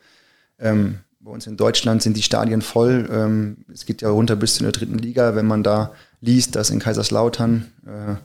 [0.59, 3.09] ähm, bei uns in Deutschland sind die Stadien voll.
[3.11, 5.35] Ähm, es geht ja runter bis zu der dritten Liga.
[5.35, 8.15] Wenn man da liest, dass in Kaiserslautern äh,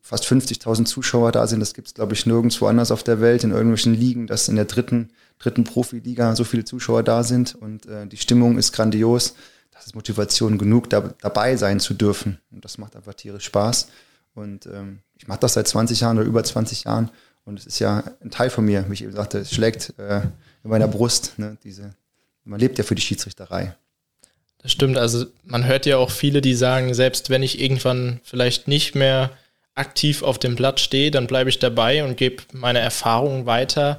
[0.00, 3.44] fast 50.000 Zuschauer da sind, das gibt es, glaube ich, nirgendwo anders auf der Welt,
[3.44, 7.86] in irgendwelchen Ligen, dass in der dritten, dritten Profiliga so viele Zuschauer da sind und
[7.86, 9.34] äh, die Stimmung ist grandios.
[9.72, 12.38] Das ist Motivation genug, da, dabei sein zu dürfen.
[12.52, 13.88] Und das macht einfach tierisch Spaß.
[14.34, 17.10] Und ähm, ich mache das seit 20 Jahren oder über 20 Jahren.
[17.44, 20.22] Und es ist ja ein Teil von mir, wie ich eben sagte, es schlägt äh,
[20.62, 21.38] in meiner Brust.
[21.38, 21.58] Ne?
[21.62, 21.94] Diese,
[22.44, 23.76] man lebt ja für die Schiedsrichterei.
[24.58, 24.96] Das stimmt.
[24.96, 29.30] Also man hört ja auch viele, die sagen, selbst wenn ich irgendwann vielleicht nicht mehr
[29.74, 33.98] aktiv auf dem Blatt stehe, dann bleibe ich dabei und gebe meine Erfahrungen weiter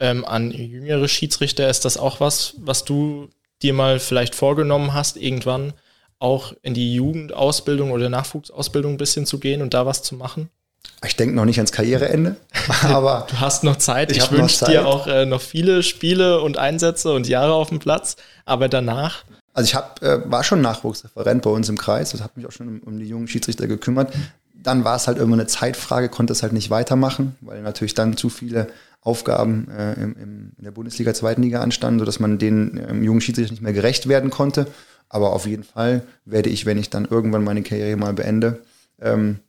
[0.00, 1.68] ähm, an jüngere Schiedsrichter.
[1.68, 3.28] Ist das auch was, was du
[3.62, 5.74] dir mal vielleicht vorgenommen hast, irgendwann
[6.18, 10.50] auch in die Jugendausbildung oder Nachwuchsausbildung ein bisschen zu gehen und da was zu machen?
[11.04, 12.36] Ich denke noch nicht ans Karriereende,
[12.82, 14.10] aber du hast noch Zeit.
[14.10, 17.78] Ich, ich wünsche dir auch äh, noch viele Spiele und Einsätze und Jahre auf dem
[17.78, 19.24] Platz, aber danach.
[19.52, 22.52] Also ich hab, äh, war schon Nachwuchsreferent bei uns im Kreis, das hat mich auch
[22.52, 24.12] schon um, um die jungen Schiedsrichter gekümmert.
[24.62, 28.16] Dann war es halt immer eine Zeitfrage, konnte es halt nicht weitermachen, weil natürlich dann
[28.16, 28.68] zu viele
[29.00, 33.20] Aufgaben äh, im, im, in der Bundesliga, zweiten Liga anstanden, sodass man den ähm, jungen
[33.20, 34.66] Schiedsrichter nicht mehr gerecht werden konnte.
[35.08, 38.60] Aber auf jeden Fall werde ich, wenn ich dann irgendwann meine Karriere mal beende,
[39.00, 39.40] ähm,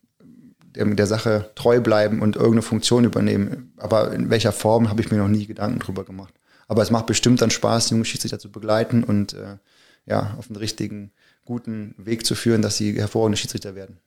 [0.74, 3.72] der, der Sache treu bleiben und irgendeine Funktion übernehmen.
[3.76, 6.34] Aber in welcher Form habe ich mir noch nie Gedanken drüber gemacht.
[6.66, 9.58] Aber es macht bestimmt dann Spaß, junge Schiedsrichter zu begleiten und äh,
[10.06, 11.12] ja, auf den richtigen,
[11.44, 13.98] guten Weg zu führen, dass sie hervorragende Schiedsrichter werden.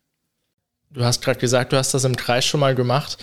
[0.91, 3.17] Du hast gerade gesagt, du hast das im Kreis schon mal gemacht.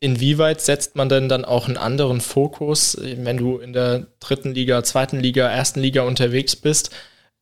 [0.00, 4.84] Inwieweit setzt man denn dann auch einen anderen Fokus, wenn du in der dritten Liga,
[4.84, 6.90] zweiten Liga, ersten Liga unterwegs bist?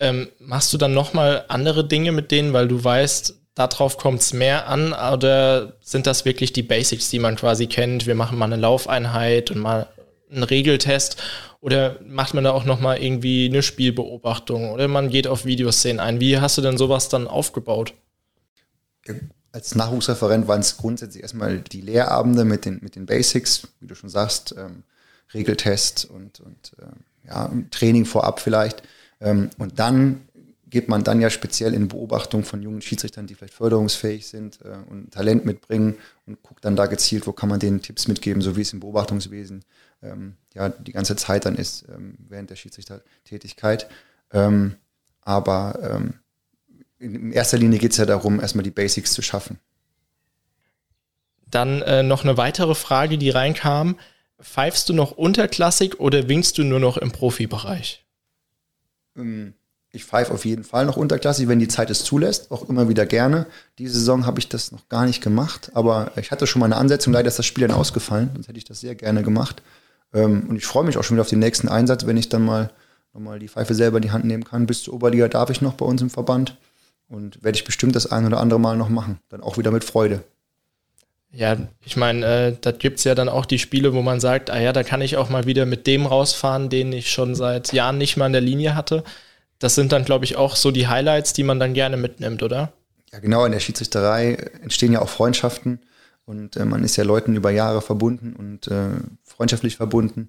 [0.00, 4.32] Ähm, machst du dann nochmal andere Dinge mit denen, weil du weißt, darauf kommt es
[4.32, 8.06] mehr an oder sind das wirklich die Basics, die man quasi kennt?
[8.06, 9.88] Wir machen mal eine Laufeinheit und mal
[10.30, 11.22] einen Regeltest
[11.60, 16.20] oder macht man da auch nochmal irgendwie eine Spielbeobachtung oder man geht auf Videoszenen ein?
[16.20, 17.94] Wie hast du denn sowas dann aufgebaut?
[19.52, 23.94] Als Nachwuchsreferent waren es grundsätzlich erstmal die Lehrabende mit den, mit den Basics, wie du
[23.94, 24.82] schon sagst, ähm,
[25.32, 28.82] Regeltest und, und äh, ja, Training vorab vielleicht.
[29.20, 30.28] Ähm, und dann
[30.68, 34.76] geht man dann ja speziell in Beobachtung von jungen Schiedsrichtern, die vielleicht förderungsfähig sind äh,
[34.90, 38.56] und Talent mitbringen und guckt dann da gezielt, wo kann man denen Tipps mitgeben, so
[38.56, 39.64] wie es im Beobachtungswesen
[40.02, 43.88] ähm, ja die ganze Zeit dann ist ähm, während der Schiedsrichtertätigkeit.
[44.32, 44.74] Ähm,
[45.22, 46.14] aber ähm,
[46.98, 49.58] in erster Linie geht es ja darum, erstmal die Basics zu schaffen.
[51.46, 53.96] Dann äh, noch eine weitere Frage, die reinkam.
[54.40, 58.04] Pfeifst du noch unterklassig oder winkst du nur noch im Profibereich?
[59.16, 59.54] Ähm,
[59.92, 63.06] ich pfeife auf jeden Fall noch unterklassig, wenn die Zeit es zulässt, auch immer wieder
[63.06, 63.46] gerne.
[63.78, 66.76] Diese Saison habe ich das noch gar nicht gemacht, aber ich hatte schon mal eine
[66.76, 69.62] Ansetzung, leider ist das Spiel dann ausgefallen, sonst hätte ich das sehr gerne gemacht.
[70.12, 72.44] Ähm, und ich freue mich auch schon wieder auf den nächsten Einsatz, wenn ich dann
[72.44, 72.70] mal
[73.14, 74.66] nochmal die Pfeife selber in die Hand nehmen kann.
[74.66, 76.58] Bis zur Oberliga darf ich noch bei uns im Verband
[77.08, 79.20] und werde ich bestimmt das ein oder andere Mal noch machen.
[79.28, 80.22] Dann auch wieder mit Freude.
[81.32, 84.50] Ja, ich meine, äh, da gibt es ja dann auch die Spiele, wo man sagt,
[84.50, 87.72] ah ja, da kann ich auch mal wieder mit dem rausfahren, den ich schon seit
[87.72, 89.04] Jahren nicht mal in der Linie hatte
[89.58, 92.72] das sind dann, glaube ich, auch so die Highlights, die man dann gerne mitnimmt, oder?
[93.12, 93.44] Ja, genau.
[93.44, 95.80] In der Schiedsrichterei entstehen ja auch Freundschaften
[96.24, 98.90] und äh, man ist ja Leuten über Jahre verbunden und äh,
[99.22, 100.28] freundschaftlich verbunden.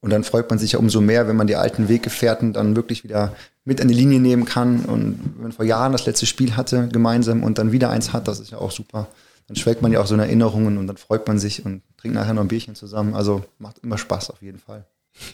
[0.00, 3.02] Und dann freut man sich ja umso mehr, wenn man die alten Weggefährten dann wirklich
[3.02, 3.34] wieder
[3.64, 4.84] mit an die Linie nehmen kann.
[4.84, 8.28] Und wenn man vor Jahren das letzte Spiel hatte gemeinsam und dann wieder eins hat,
[8.28, 9.08] das ist ja auch super.
[9.48, 12.14] Dann schwelgt man ja auch so in Erinnerungen und dann freut man sich und trinkt
[12.14, 13.14] nachher noch ein Bierchen zusammen.
[13.14, 14.84] Also macht immer Spaß auf jeden Fall.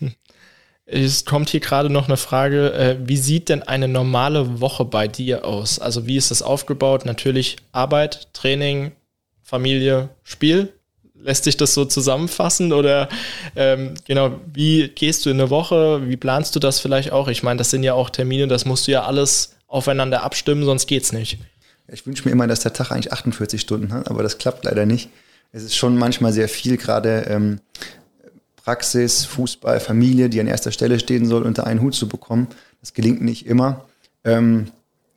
[0.87, 5.09] Es kommt hier gerade noch eine Frage, äh, wie sieht denn eine normale Woche bei
[5.09, 5.79] dir aus?
[5.79, 7.07] Also wie ist das aufgebaut?
[7.07, 8.93] Natürlich Arbeit, Training,
[9.43, 10.75] Familie, Spiel.
[11.25, 13.09] Lässt sich das so zusammenfassen oder
[13.57, 16.07] ähm, genau, wie gehst du in eine Woche?
[16.07, 17.29] Wie planst du das vielleicht auch?
[17.29, 20.87] Ich meine, das sind ja auch Termine, das musst du ja alles aufeinander abstimmen, sonst
[20.87, 21.39] geht's nicht.
[21.89, 24.87] Ich wünsche mir immer, dass der Tag eigentlich 48 Stunden hat, aber das klappt leider
[24.87, 25.11] nicht.
[25.53, 27.61] Es ist schon manchmal sehr viel, gerade ähm,
[28.57, 32.49] Praxis, Fußball, Familie, die an erster Stelle stehen soll, unter einen Hut zu bekommen.
[32.81, 33.85] Das gelingt nicht immer.
[34.25, 34.71] Ähm,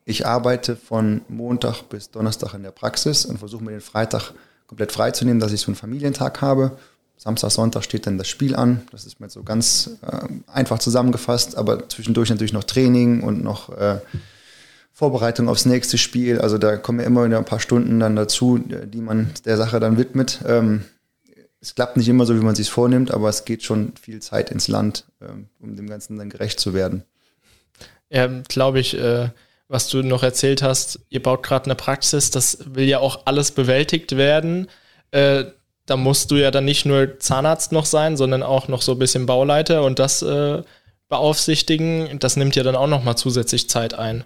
[0.05, 4.31] ich arbeite von Montag bis Donnerstag in der Praxis und versuche mir den Freitag
[4.67, 6.77] komplett freizunehmen, dass ich so einen Familientag habe.
[7.17, 8.81] Samstag, Sonntag steht dann das Spiel an.
[8.91, 13.75] Das ist mir so ganz äh, einfach zusammengefasst, aber zwischendurch natürlich noch Training und noch
[13.75, 13.99] äh,
[14.93, 16.39] Vorbereitung aufs nächste Spiel.
[16.39, 19.79] Also da kommen ja immer wieder ein paar Stunden dann dazu, die man der Sache
[19.79, 20.39] dann widmet.
[20.45, 20.85] Ähm,
[21.59, 24.51] es klappt nicht immer so, wie man sich vornimmt, aber es geht schon viel Zeit
[24.51, 27.03] ins Land, ähm, um dem Ganzen dann gerecht zu werden.
[28.09, 29.29] Ja, glaube ich, äh,
[29.67, 33.51] was du noch erzählt hast, ihr baut gerade eine Praxis, das will ja auch alles
[33.51, 34.67] bewältigt werden.
[35.11, 35.45] Äh,
[35.85, 38.99] da musst du ja dann nicht nur Zahnarzt noch sein, sondern auch noch so ein
[38.99, 40.61] bisschen Bauleiter und das äh,
[41.09, 42.19] beaufsichtigen.
[42.19, 44.23] Das nimmt ja dann auch noch mal zusätzlich Zeit ein.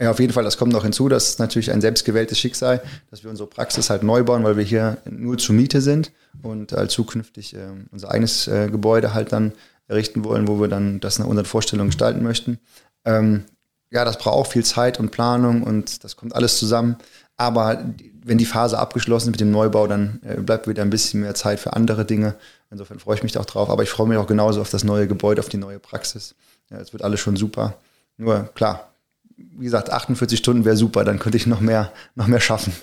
[0.00, 1.08] Ja, auf jeden Fall, das kommt noch hinzu.
[1.08, 4.64] Das ist natürlich ein selbstgewähltes Schicksal, dass wir unsere Praxis halt neu bauen, weil wir
[4.64, 6.10] hier nur zur Miete sind
[6.42, 9.52] und halt zukünftig äh, unser eigenes äh, Gebäude halt dann
[9.88, 12.58] errichten wollen, wo wir dann das nach unseren Vorstellungen gestalten möchten.
[13.04, 13.44] Ähm,
[13.90, 16.96] ja, das braucht auch viel Zeit und Planung und das kommt alles zusammen.
[17.36, 17.84] Aber
[18.22, 21.34] wenn die Phase abgeschlossen ist mit dem Neubau, dann äh, bleibt wieder ein bisschen mehr
[21.34, 22.34] Zeit für andere Dinge.
[22.70, 23.70] Insofern freue ich mich auch drauf.
[23.70, 26.34] Aber ich freue mich auch genauso auf das neue Gebäude, auf die neue Praxis.
[26.70, 27.78] Ja, es wird alles schon super.
[28.16, 28.90] Nur klar,
[29.36, 32.74] wie gesagt, 48 Stunden wäre super, dann könnte ich noch mehr, noch mehr schaffen.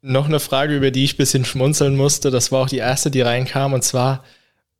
[0.00, 2.30] Noch eine Frage, über die ich ein bisschen schmunzeln musste.
[2.30, 4.24] Das war auch die erste, die reinkam, und zwar,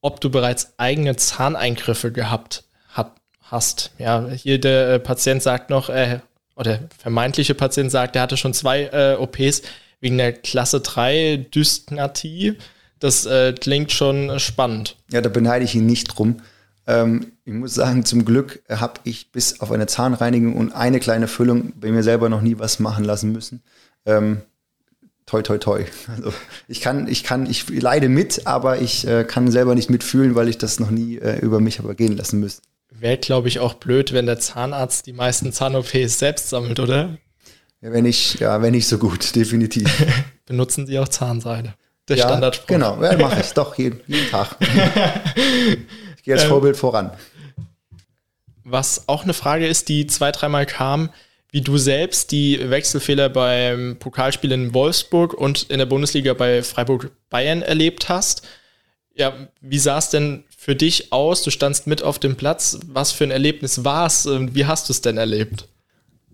[0.01, 3.17] ob du bereits eigene Zahneingriffe gehabt hat,
[3.51, 3.93] hast.
[3.99, 6.21] Ja, hier der äh, Patient sagt noch, äh,
[6.57, 9.63] oder vermeintliche Patient sagt, er hatte schon zwei äh, OPs
[10.01, 12.57] wegen der Klasse 3 Dysknatie.
[12.99, 14.97] Das äh, klingt schon spannend.
[15.11, 16.41] Ja, da beneide ich ihn nicht drum.
[16.87, 21.29] Ähm, ich muss sagen, zum Glück habe ich bis auf eine Zahnreinigung und eine kleine
[21.29, 23.63] Füllung bei mir selber noch nie was machen lassen müssen.
[24.05, 24.43] Ähm,
[25.27, 25.85] toi, toi, toi.
[26.17, 26.33] Also
[26.67, 30.49] ich kann, ich kann, ich leide mit, aber ich äh, kann selber nicht mitfühlen, weil
[30.49, 32.63] ich das noch nie äh, über mich habe gehen lassen müssen.
[32.91, 37.19] Wäre, glaube ich, auch blöd, wenn der Zahnarzt die meisten Zahn-OPs selbst sammelt, oder?
[37.81, 39.89] Ja, wenn ich, ja, wenn nicht so gut, definitiv.
[40.47, 41.75] Benutzen Sie auch Zahnseide.
[42.09, 42.67] Der ja, Standardspruch.
[42.67, 44.59] Genau, ja, mache ich doch jeden, jeden Tag.
[46.25, 47.13] gehe als ähm, Vorbild voran.
[48.65, 51.11] Was auch eine Frage ist, die zwei, dreimal kam,
[51.51, 57.11] wie du selbst die Wechselfehler beim Pokalspiel in Wolfsburg und in der Bundesliga bei Freiburg
[57.31, 58.47] Bayern erlebt hast.
[59.15, 61.43] Ja, wie sah es denn für dich aus?
[61.43, 62.79] Du standst mit auf dem Platz.
[62.87, 64.27] Was für ein Erlebnis war es?
[64.27, 65.69] Wie hast du es denn erlebt?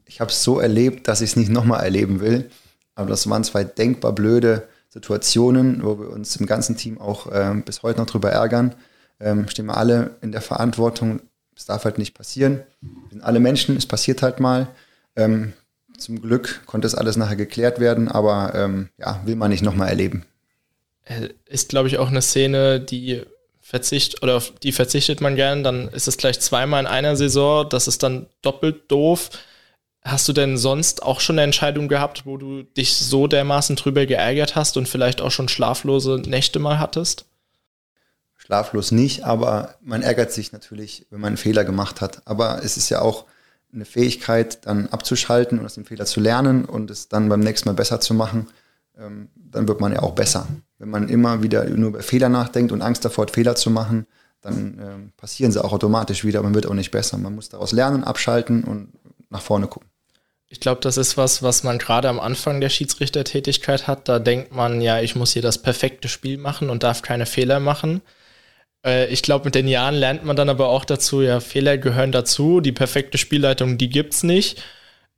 [0.06, 2.50] Ich habe es so erlebt, dass ich es nicht nochmal erleben will.
[2.94, 7.54] Aber das waren zwei denkbar blöde Situationen, wo wir uns im ganzen Team auch äh,
[7.64, 8.74] bis heute noch drüber ärgern
[9.20, 11.20] ähm, stehen wir alle in der Verantwortung.
[11.56, 12.62] Es darf halt nicht passieren.
[12.80, 14.68] Wir sind alle Menschen, es passiert halt mal.
[15.16, 15.52] Ähm,
[15.96, 19.88] zum Glück konnte es alles nachher geklärt werden, aber ähm, ja, will man nicht nochmal
[19.88, 20.24] erleben.
[21.04, 23.22] Äh, ist, glaube ich, auch eine Szene, die
[23.64, 27.66] verzicht oder auf die verzichtet man gern, dann ist es gleich zweimal in einer Saison,
[27.68, 29.30] das ist dann doppelt doof.
[30.02, 34.04] Hast du denn sonst auch schon eine Entscheidung gehabt, wo du dich so dermaßen drüber
[34.04, 37.24] geärgert hast und vielleicht auch schon schlaflose Nächte mal hattest?
[38.44, 42.22] schlaflos nicht, aber man ärgert sich natürlich, wenn man einen Fehler gemacht hat.
[42.26, 43.24] Aber es ist ja auch
[43.72, 47.68] eine Fähigkeit, dann abzuschalten und aus dem Fehler zu lernen und es dann beim nächsten
[47.68, 48.48] Mal besser zu machen.
[48.98, 50.46] Ähm, dann wird man ja auch besser.
[50.84, 54.06] Wenn man immer wieder nur über Fehler nachdenkt und Angst davor hat, Fehler zu machen,
[54.42, 57.16] dann ähm, passieren sie auch automatisch wieder, man wird auch nicht besser.
[57.16, 58.92] Man muss daraus lernen, abschalten und
[59.30, 59.88] nach vorne gucken.
[60.46, 64.10] Ich glaube, das ist was, was man gerade am Anfang der Schiedsrichtertätigkeit hat.
[64.10, 67.60] Da denkt man, ja, ich muss hier das perfekte Spiel machen und darf keine Fehler
[67.60, 68.02] machen.
[68.84, 72.12] Äh, ich glaube, mit den Jahren lernt man dann aber auch dazu, ja, Fehler gehören
[72.12, 72.60] dazu.
[72.60, 74.62] Die perfekte Spielleitung, die gibt's nicht.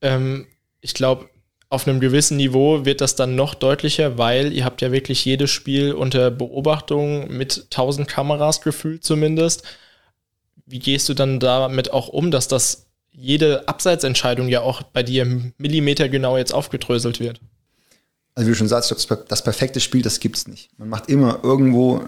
[0.01, 0.47] Ähm,
[0.81, 1.29] ich glaube,
[1.69, 5.51] auf einem gewissen Niveau wird das dann noch deutlicher, weil ihr habt ja wirklich jedes
[5.51, 9.65] Spiel unter Beobachtung mit tausend Kameras gefühlt zumindest.
[10.65, 15.27] Wie gehst du dann damit auch um, dass das jede Abseitsentscheidung ja auch bei dir
[15.59, 17.41] Millimeter genau jetzt aufgedröselt wird?
[18.35, 18.95] Also wie du schon sagst,
[19.29, 20.69] das perfekte Spiel, das gibt's nicht.
[20.79, 22.03] Man macht immer irgendwo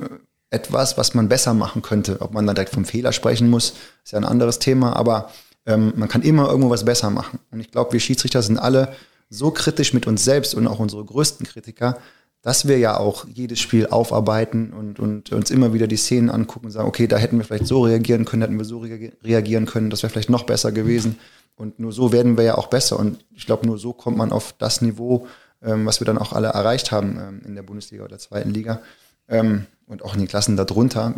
[0.51, 2.21] etwas, was man besser machen könnte.
[2.21, 5.31] Ob man dann direkt vom Fehler sprechen muss, ist ja ein anderes Thema, aber
[5.67, 7.39] ähm, man kann immer irgendwo was besser machen.
[7.51, 8.95] Und ich glaube, wir Schiedsrichter sind alle
[9.31, 11.99] so kritisch mit uns selbst und auch unsere größten Kritiker,
[12.43, 16.67] dass wir ja auch jedes Spiel aufarbeiten und, und uns immer wieder die Szenen angucken
[16.67, 19.91] und sagen, okay, da hätten wir vielleicht so reagieren können, hätten wir so reagieren können,
[19.91, 21.19] das wäre vielleicht noch besser gewesen.
[21.57, 22.99] Und nur so werden wir ja auch besser.
[22.99, 25.27] Und ich glaube, nur so kommt man auf das Niveau,
[25.61, 28.81] ähm, was wir dann auch alle erreicht haben ähm, in der Bundesliga oder zweiten Liga
[29.29, 31.15] ähm, und auch in den Klassen darunter.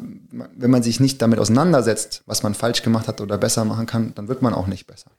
[0.57, 4.15] Wenn man sich nicht damit auseinandersetzt, was man falsch gemacht hat oder besser machen kann,
[4.15, 5.11] dann wird man auch nicht besser.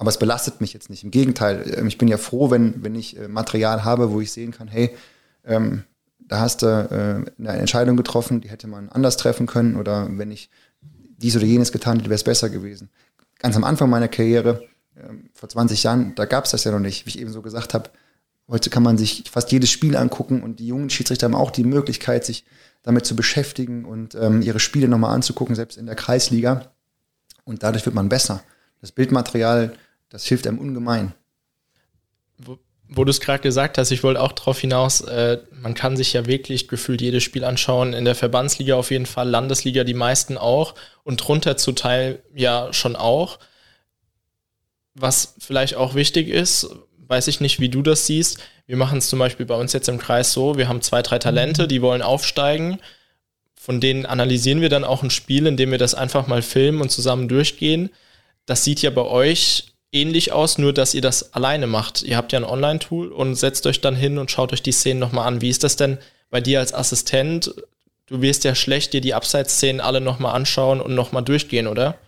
[0.00, 1.04] Aber es belastet mich jetzt nicht.
[1.04, 4.32] Im Gegenteil, ähm, ich bin ja froh, wenn, wenn ich äh, Material habe, wo ich
[4.32, 4.96] sehen kann, hey,
[5.44, 5.84] ähm,
[6.18, 10.30] da hast du äh, eine Entscheidung getroffen, die hätte man anders treffen können oder wenn
[10.30, 10.48] ich
[11.18, 12.88] dies oder jenes getan hätte, wäre es besser gewesen.
[13.40, 14.62] Ganz am Anfang meiner Karriere,
[14.96, 17.42] ähm, vor 20 Jahren, da gab es das ja noch nicht, wie ich eben so
[17.42, 17.90] gesagt habe.
[18.48, 21.64] Heute kann man sich fast jedes Spiel angucken und die jungen Schiedsrichter haben auch die
[21.64, 22.46] Möglichkeit, sich
[22.82, 26.70] damit zu beschäftigen und ähm, ihre Spiele nochmal anzugucken, selbst in der Kreisliga.
[27.44, 28.42] Und dadurch wird man besser.
[28.80, 29.74] Das Bildmaterial
[30.10, 31.14] das hilft einem ungemein.
[32.36, 32.58] Wo,
[32.88, 36.12] wo du es gerade gesagt hast, ich wollte auch darauf hinaus, äh, man kann sich
[36.12, 37.94] ja wirklich gefühlt jedes Spiel anschauen.
[37.94, 42.72] In der Verbandsliga auf jeden Fall, Landesliga die meisten auch und drunter zu Teil ja
[42.72, 43.38] schon auch.
[44.94, 46.68] Was vielleicht auch wichtig ist,
[47.06, 48.40] weiß ich nicht, wie du das siehst.
[48.66, 51.18] Wir machen es zum Beispiel bei uns jetzt im Kreis so, wir haben zwei, drei
[51.18, 52.80] Talente, die wollen aufsteigen.
[53.54, 56.80] Von denen analysieren wir dann auch ein Spiel, in dem wir das einfach mal filmen
[56.80, 57.90] und zusammen durchgehen.
[58.46, 62.02] Das sieht ja bei euch ähnlich aus, nur dass ihr das alleine macht.
[62.02, 65.00] Ihr habt ja ein Online-Tool und setzt euch dann hin und schaut euch die Szenen
[65.00, 65.40] nochmal an.
[65.40, 65.98] Wie ist das denn
[66.30, 67.54] bei dir als Assistent?
[68.06, 71.98] Du wirst ja schlecht dir die Abseitsszenen alle nochmal anschauen und nochmal durchgehen, oder?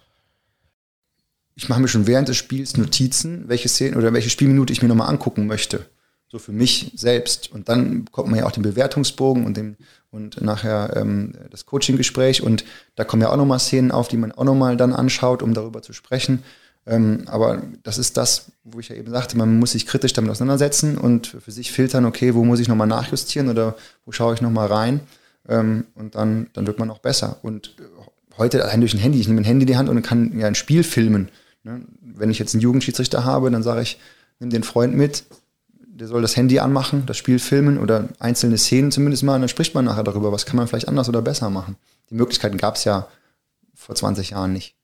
[1.55, 4.89] Ich mache mir schon während des Spiels Notizen, welche Szenen oder welche Spielminute ich mir
[4.89, 5.87] nochmal angucken möchte.
[6.29, 7.53] So für mich selbst.
[7.53, 9.77] Und dann bekommt man ja auch den Bewertungsbogen und, den,
[10.11, 12.43] und nachher ähm, das Coaching-Gespräch.
[12.43, 12.65] Und
[12.95, 15.83] da kommen ja auch nochmal Szenen auf, die man auch nochmal dann anschaut, um darüber
[15.83, 16.43] zu sprechen.
[16.87, 20.31] Ähm, aber das ist das, wo ich ja eben sagte, man muss sich kritisch damit
[20.31, 24.41] auseinandersetzen und für sich filtern, okay, wo muss ich nochmal nachjustieren oder wo schaue ich
[24.41, 25.01] nochmal rein.
[25.49, 27.39] Ähm, und dann, dann wird man auch besser.
[27.43, 27.77] Und
[28.39, 30.47] heute allein durch ein Handy, ich nehme ein Handy in die Hand und kann ja
[30.47, 31.29] ein Spiel filmen.
[31.63, 31.83] Ne?
[32.01, 33.99] Wenn ich jetzt einen Jugendschiedsrichter habe, dann sage ich,
[34.41, 35.25] nimm den Freund mit,
[35.79, 39.49] der soll das Handy anmachen, das Spiel filmen oder einzelne Szenen zumindest mal, und dann
[39.49, 41.77] spricht man nachher darüber, was kann man vielleicht anders oder besser machen.
[42.11, 43.07] Die Möglichkeiten gab es ja
[43.75, 44.75] vor 20 Jahren nicht.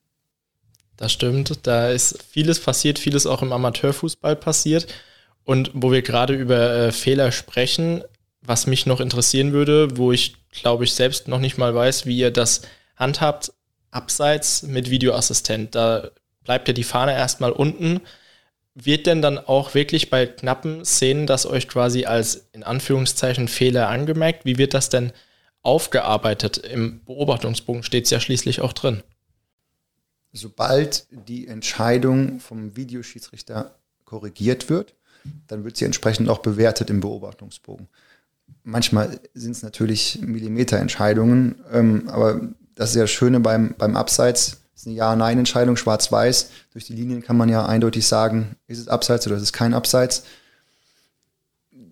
[0.99, 1.67] Das stimmt.
[1.67, 4.87] Da ist vieles passiert, vieles auch im Amateurfußball passiert.
[5.45, 8.05] Und wo wir gerade über äh, Fehler sprechen,
[8.43, 12.19] was mich noch interessieren würde, wo ich glaube ich selbst noch nicht mal weiß, wie
[12.19, 12.63] ihr das
[12.97, 13.53] handhabt,
[13.91, 15.75] abseits mit Videoassistent.
[15.75, 16.11] Da
[16.45, 18.01] bleibt ja die Fahne erstmal unten.
[18.75, 23.89] Wird denn dann auch wirklich bei knappen Szenen das euch quasi als in Anführungszeichen Fehler
[23.89, 24.45] angemerkt?
[24.45, 25.13] Wie wird das denn
[25.63, 26.59] aufgearbeitet?
[26.59, 29.03] Im Beobachtungsbogen steht es ja schließlich auch drin
[30.33, 33.75] sobald die Entscheidung vom Videoschiedsrichter
[34.05, 34.95] korrigiert wird,
[35.47, 37.89] dann wird sie entsprechend auch bewertet im Beobachtungsbogen.
[38.63, 42.41] Manchmal sind es natürlich Millimeterentscheidungen, ähm, aber
[42.75, 44.63] das ist ja das Schöne beim, beim Abseits.
[44.75, 46.51] Ist eine Ja-Nein-Entscheidung, schwarz-weiß.
[46.73, 49.75] Durch die Linien kann man ja eindeutig sagen, ist es Abseits oder ist es kein
[49.75, 50.23] Abseits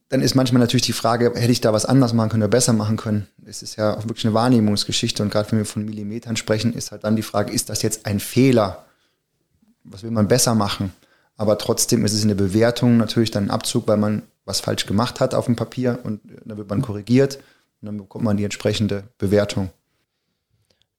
[0.08, 2.72] dann ist manchmal natürlich die Frage, hätte ich da was anders machen können oder besser
[2.72, 3.26] machen können?
[3.44, 6.92] Es ist ja auch wirklich eine Wahrnehmungsgeschichte und gerade wenn wir von Millimetern sprechen, ist
[6.92, 8.84] halt dann die Frage, ist das jetzt ein Fehler?
[9.84, 10.92] Was will man besser machen?
[11.36, 14.86] Aber trotzdem ist es in der Bewertung natürlich dann ein Abzug, weil man was falsch
[14.86, 17.36] gemacht hat auf dem Papier und dann wird man korrigiert
[17.80, 19.70] und dann bekommt man die entsprechende Bewertung.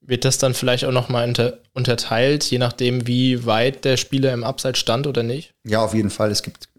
[0.01, 4.43] Wird das dann vielleicht auch nochmal unter, unterteilt, je nachdem, wie weit der Spieler im
[4.43, 5.53] Abseits stand oder nicht?
[5.65, 6.31] Ja, auf jeden Fall.
[6.31, 6.69] Es gibt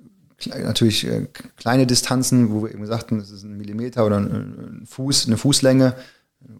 [0.46, 1.26] natürlich äh,
[1.56, 5.94] kleine Distanzen, wo wir eben sagten, das ist ein Millimeter oder ein Fuß, eine Fußlänge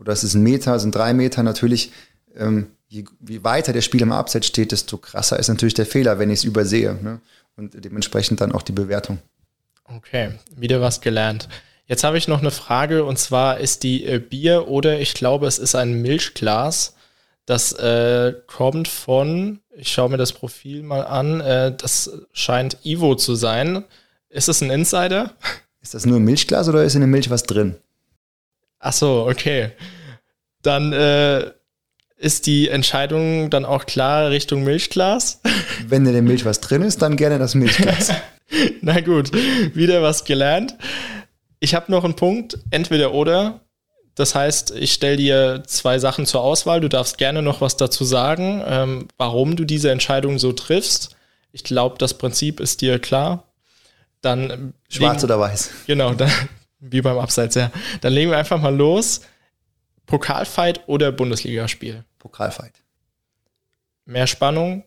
[0.01, 1.43] oder es ist ein Meter, sind drei Meter.
[1.43, 1.93] Natürlich,
[2.37, 6.19] ähm, je, je weiter der Spieler im Abseits steht, desto krasser ist natürlich der Fehler,
[6.19, 6.95] wenn ich es übersehe.
[6.95, 7.21] Ne?
[7.57, 9.19] Und dementsprechend dann auch die Bewertung.
[9.85, 11.49] Okay, wieder was gelernt.
[11.87, 15.47] Jetzt habe ich noch eine Frage und zwar ist die äh, Bier oder ich glaube,
[15.47, 16.95] es ist ein Milchglas.
[17.47, 23.15] Das äh, kommt von, ich schaue mir das Profil mal an, äh, das scheint Ivo
[23.15, 23.85] zu sein.
[24.29, 25.33] Ist es ein Insider?
[25.81, 27.77] Ist das nur ein Milchglas oder ist in der Milch was drin?
[28.81, 29.71] Ach so, okay.
[30.63, 31.53] Dann äh,
[32.17, 35.41] ist die Entscheidung dann auch klar Richtung Milchglas?
[35.87, 38.13] Wenn in der Milch was drin ist, dann gerne das Milchglas.
[38.81, 39.31] Na gut,
[39.75, 40.77] wieder was gelernt.
[41.61, 43.61] Ich habe noch einen Punkt, entweder oder.
[44.19, 46.81] Das heißt, ich stelle dir zwei Sachen zur Auswahl.
[46.81, 51.15] Du darfst gerne noch was dazu sagen, ähm, warum du diese Entscheidung so triffst.
[51.53, 53.45] Ich glaube, das Prinzip ist dir klar.
[54.21, 55.71] Dann ähm, Schwarz legen, oder weiß.
[55.87, 56.33] Genau, dann,
[56.81, 57.71] wie beim Abseits, ja.
[58.01, 59.21] Dann legen wir einfach mal los.
[60.07, 62.05] Pokalfight oder Bundesligaspiel?
[62.19, 62.75] Pokalfight.
[64.05, 64.83] Mehr Spannung?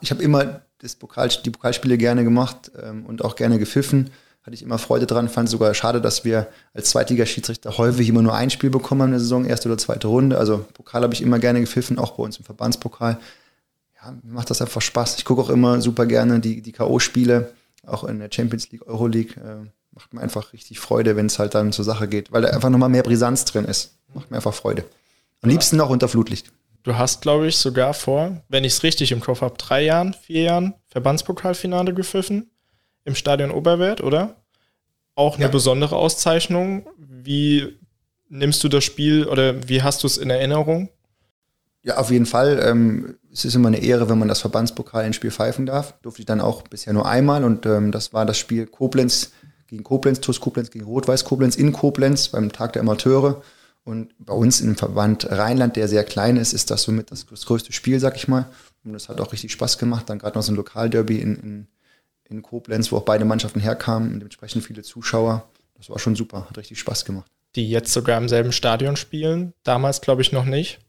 [0.00, 4.10] Ich habe immer das Pokal, die Pokalspiele gerne gemacht ähm, und auch gerne gepfiffen
[4.42, 5.28] hatte ich immer Freude dran.
[5.28, 9.08] Fand es sogar schade, dass wir als Zweitligaschiedsrichter häufig immer nur ein Spiel bekommen haben
[9.08, 10.38] in der Saison, erste oder zweite Runde.
[10.38, 13.18] Also Pokal habe ich immer gerne gepfiffen, auch bei uns im Verbandspokal.
[14.02, 15.16] Ja, mir macht das einfach Spaß.
[15.18, 17.48] Ich gucke auch immer super gerne die, die K.O.-Spiele.
[17.86, 21.54] auch in der Champions League, Euroleague, äh, macht mir einfach richtig Freude, wenn es halt
[21.54, 23.94] dann zur Sache geht, weil da einfach nochmal mehr Brisanz drin ist.
[24.14, 24.84] Macht mir einfach Freude.
[25.42, 26.52] Am liebsten noch unter Flutlicht.
[26.82, 30.14] Du hast, glaube ich, sogar vor, wenn ich es richtig im Kopf habe, drei Jahren,
[30.14, 32.50] vier Jahren Verbandspokalfinale gepfiffen
[33.04, 34.36] im Stadion Oberwert, oder?
[35.14, 35.50] Auch eine ja.
[35.50, 36.86] besondere Auszeichnung.
[36.96, 37.78] Wie
[38.28, 40.88] nimmst du das Spiel oder wie hast du es in Erinnerung?
[41.82, 42.60] Ja, auf jeden Fall.
[42.62, 45.94] Ähm, es ist immer eine Ehre, wenn man das Verbandspokal ins Spiel pfeifen darf.
[46.02, 49.32] Durfte ich dann auch bisher nur einmal und ähm, das war das Spiel Koblenz
[49.66, 53.42] gegen Koblenz, TuS Koblenz gegen Rot-Weiß Koblenz in Koblenz beim Tag der Amateure.
[53.84, 57.72] Und bei uns im Verband Rheinland, der sehr klein ist, ist das somit das, größte
[57.72, 58.46] Spiel, sag ich mal.
[58.84, 60.10] Und das hat auch richtig Spaß gemacht.
[60.10, 61.68] Dann gerade noch so ein Lokalderby in, in,
[62.30, 65.48] in Koblenz, wo auch beide Mannschaften herkamen und dementsprechend viele Zuschauer.
[65.76, 67.30] Das war schon super, hat richtig Spaß gemacht.
[67.56, 70.80] Die jetzt sogar im selben Stadion spielen, damals glaube ich noch nicht.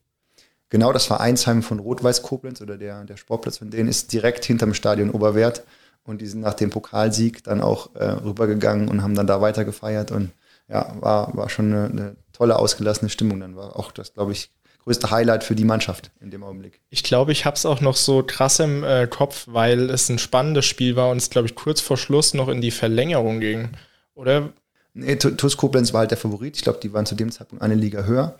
[0.69, 4.73] Genau, das Vereinsheim von Rot-Weiß Koblenz oder der, der Sportplatz von denen ist direkt hinterm
[4.73, 5.63] Stadion Oberwert.
[6.03, 9.65] Und die sind nach dem Pokalsieg dann auch äh, rübergegangen und haben dann da weiter
[9.65, 10.11] gefeiert.
[10.11, 10.31] Und
[10.69, 13.41] ja, war, war schon eine, eine tolle, ausgelassene Stimmung.
[13.41, 14.49] Dann war auch das, glaube ich,
[14.83, 16.81] größte Highlight für die Mannschaft in dem Augenblick.
[16.89, 20.19] Ich glaube, ich habe es auch noch so krass im äh, Kopf, weil es ein
[20.19, 23.69] spannendes Spiel war und es, glaube ich, kurz vor Schluss noch in die Verlängerung ging.
[24.15, 24.49] Oder?
[24.93, 26.57] Nee, TuS Koblenz war halt der Favorit.
[26.57, 28.35] Ich glaube, die waren zu dem Zeitpunkt eine Liga höher.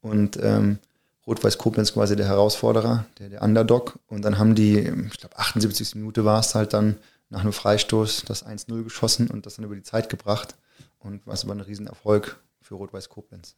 [0.00, 0.78] Und ähm,
[1.26, 3.98] Rot-Weiß Koblenz quasi der Herausforderer, der, der Underdog.
[4.06, 5.96] Und dann haben die, ich glaube, 78.
[5.96, 6.96] Minute war es halt dann
[7.28, 10.54] nach einem Freistoß das 1-0 geschossen und das dann über die Zeit gebracht.
[10.98, 13.56] Und was aber ein Riesenerfolg für Rot-Weiß Koblenz.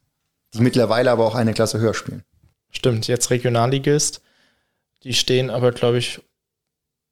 [0.53, 2.23] Die mittlerweile aber auch eine Klasse höher spielen.
[2.71, 4.21] Stimmt, jetzt Regionalligist.
[5.03, 6.21] Die stehen aber, glaube ich,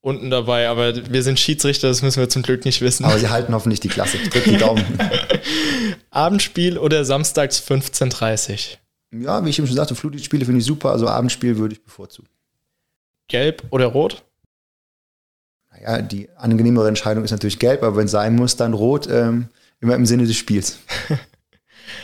[0.02, 3.06] unten dabei, aber wir sind Schiedsrichter, das müssen wir zum Glück nicht wissen.
[3.06, 4.18] Aber sie halten hoffentlich die Klasse.
[4.18, 4.86] Drück die Daumen.
[6.10, 8.78] Abendspiel oder samstags 15.30
[9.12, 12.30] Ja, wie ich eben schon sagte, Flutlichtspiele finde ich super, also Abendspiel würde ich bevorzugen.
[13.28, 14.24] Gelb oder rot?
[15.72, 19.08] Naja, die angenehmere Entscheidung ist natürlich gelb, aber wenn es sein muss, dann rot.
[19.10, 19.50] Ähm,
[19.80, 20.80] immer im Sinne des Spiels.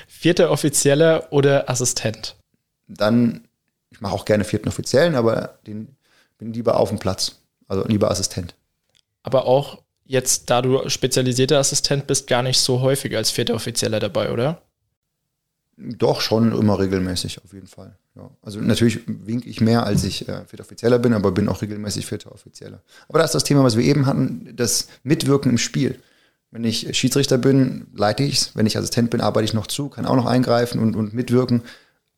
[0.07, 2.35] Vierter Offizieller oder Assistent?
[2.87, 3.47] Dann,
[3.89, 5.95] ich mache auch gerne vierten Offiziellen, aber den
[6.37, 7.39] bin lieber auf dem Platz.
[7.67, 8.55] Also lieber Assistent.
[9.23, 13.99] Aber auch jetzt, da du spezialisierter Assistent bist, gar nicht so häufig als vierter Offizieller
[13.99, 14.61] dabei, oder?
[15.77, 17.97] Doch, schon immer regelmäßig, auf jeden Fall.
[18.15, 18.29] Ja.
[18.43, 22.05] Also natürlich winke ich mehr, als ich äh, vierter Offizieller bin, aber bin auch regelmäßig
[22.05, 22.81] vierter Offizieller.
[23.09, 25.99] Aber das ist das Thema, was wir eben hatten, das Mitwirken im Spiel.
[26.51, 28.55] Wenn ich Schiedsrichter bin, leite ich es.
[28.55, 31.63] Wenn ich Assistent bin, arbeite ich noch zu, kann auch noch eingreifen und, und mitwirken.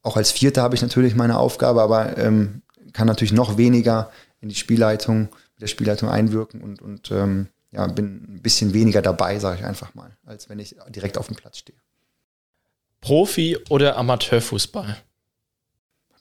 [0.05, 2.61] Auch als Vierter habe ich natürlich meine Aufgabe, aber ähm,
[2.93, 7.87] kann natürlich noch weniger in die Spielleitung, mit der Spielleitung einwirken und, und ähm, ja,
[7.87, 11.35] bin ein bisschen weniger dabei, sage ich einfach mal, als wenn ich direkt auf dem
[11.35, 11.79] Platz stehe.
[13.01, 14.95] Profi- oder Amateurfußball?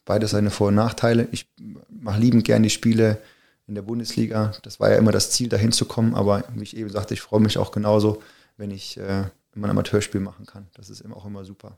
[0.07, 1.29] Beides seine Vor- und Nachteile.
[1.33, 1.47] Ich
[1.91, 3.19] mache liebend gern die Spiele
[3.67, 4.53] in der Bundesliga.
[4.63, 6.15] Das war ja immer das Ziel, dahin zu kommen.
[6.15, 8.23] Aber wie ich eben sagte, ich freue mich auch genauso,
[8.57, 9.25] wenn ich äh,
[9.55, 10.69] immer ein Amateurspiel machen kann.
[10.75, 11.77] Das ist auch immer super.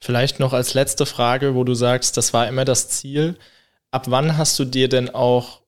[0.00, 3.36] Vielleicht noch als letzte Frage, wo du sagst, das war immer das Ziel.
[3.90, 5.60] Ab wann hast du dir denn auch,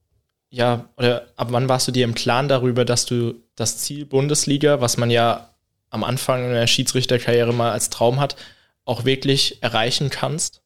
[0.50, 4.80] ja, oder ab wann warst du dir im Plan darüber, dass du das Ziel Bundesliga,
[4.80, 5.50] was man ja
[5.90, 8.36] am Anfang in der Schiedsrichterkarriere mal als Traum hat,
[8.84, 10.62] auch wirklich erreichen kannst?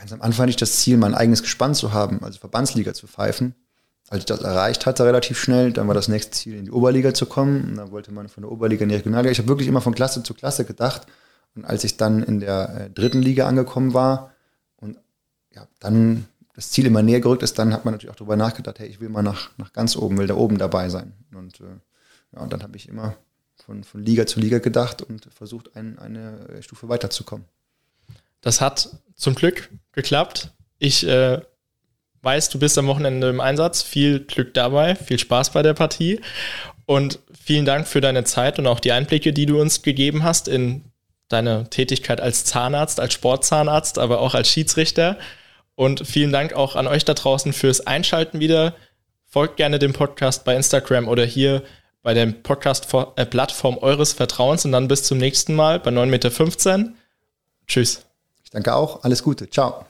[0.00, 3.54] ganz am Anfang nicht das Ziel, mein eigenes Gespann zu haben, also Verbandsliga zu pfeifen.
[4.08, 7.14] Als ich das erreicht hatte, relativ schnell, dann war das nächste Ziel, in die Oberliga
[7.14, 7.70] zu kommen.
[7.70, 9.30] Und dann wollte man von der Oberliga in die Regionalliga.
[9.30, 11.06] Ich habe wirklich immer von Klasse zu Klasse gedacht.
[11.54, 14.32] Und als ich dann in der äh, dritten Liga angekommen war
[14.76, 14.98] und
[15.52, 18.78] ja, dann das Ziel immer näher gerückt ist, dann hat man natürlich auch darüber nachgedacht,
[18.78, 21.12] hey, ich will mal nach, nach ganz oben, will da oben dabei sein.
[21.34, 21.64] Und, äh,
[22.32, 23.16] ja, und dann habe ich immer
[23.64, 27.46] von, von Liga zu Liga gedacht und versucht, ein, eine Stufe weiterzukommen.
[28.40, 30.52] Das hat zum Glück geklappt.
[30.78, 31.40] Ich äh,
[32.22, 33.82] weiß, du bist am Wochenende im Einsatz.
[33.82, 36.20] Viel Glück dabei, viel Spaß bei der Partie.
[36.86, 40.48] Und vielen Dank für deine Zeit und auch die Einblicke, die du uns gegeben hast
[40.48, 40.89] in
[41.30, 45.16] deine Tätigkeit als Zahnarzt, als Sportzahnarzt, aber auch als Schiedsrichter.
[45.74, 48.74] Und vielen Dank auch an euch da draußen fürs Einschalten wieder.
[49.24, 51.62] Folgt gerne dem Podcast bei Instagram oder hier
[52.02, 56.92] bei der Podcast-Plattform eures Vertrauens und dann bis zum nächsten Mal bei 9,15 Meter.
[57.66, 58.04] Tschüss.
[58.42, 59.04] Ich danke auch.
[59.04, 59.48] Alles Gute.
[59.48, 59.86] Ciao.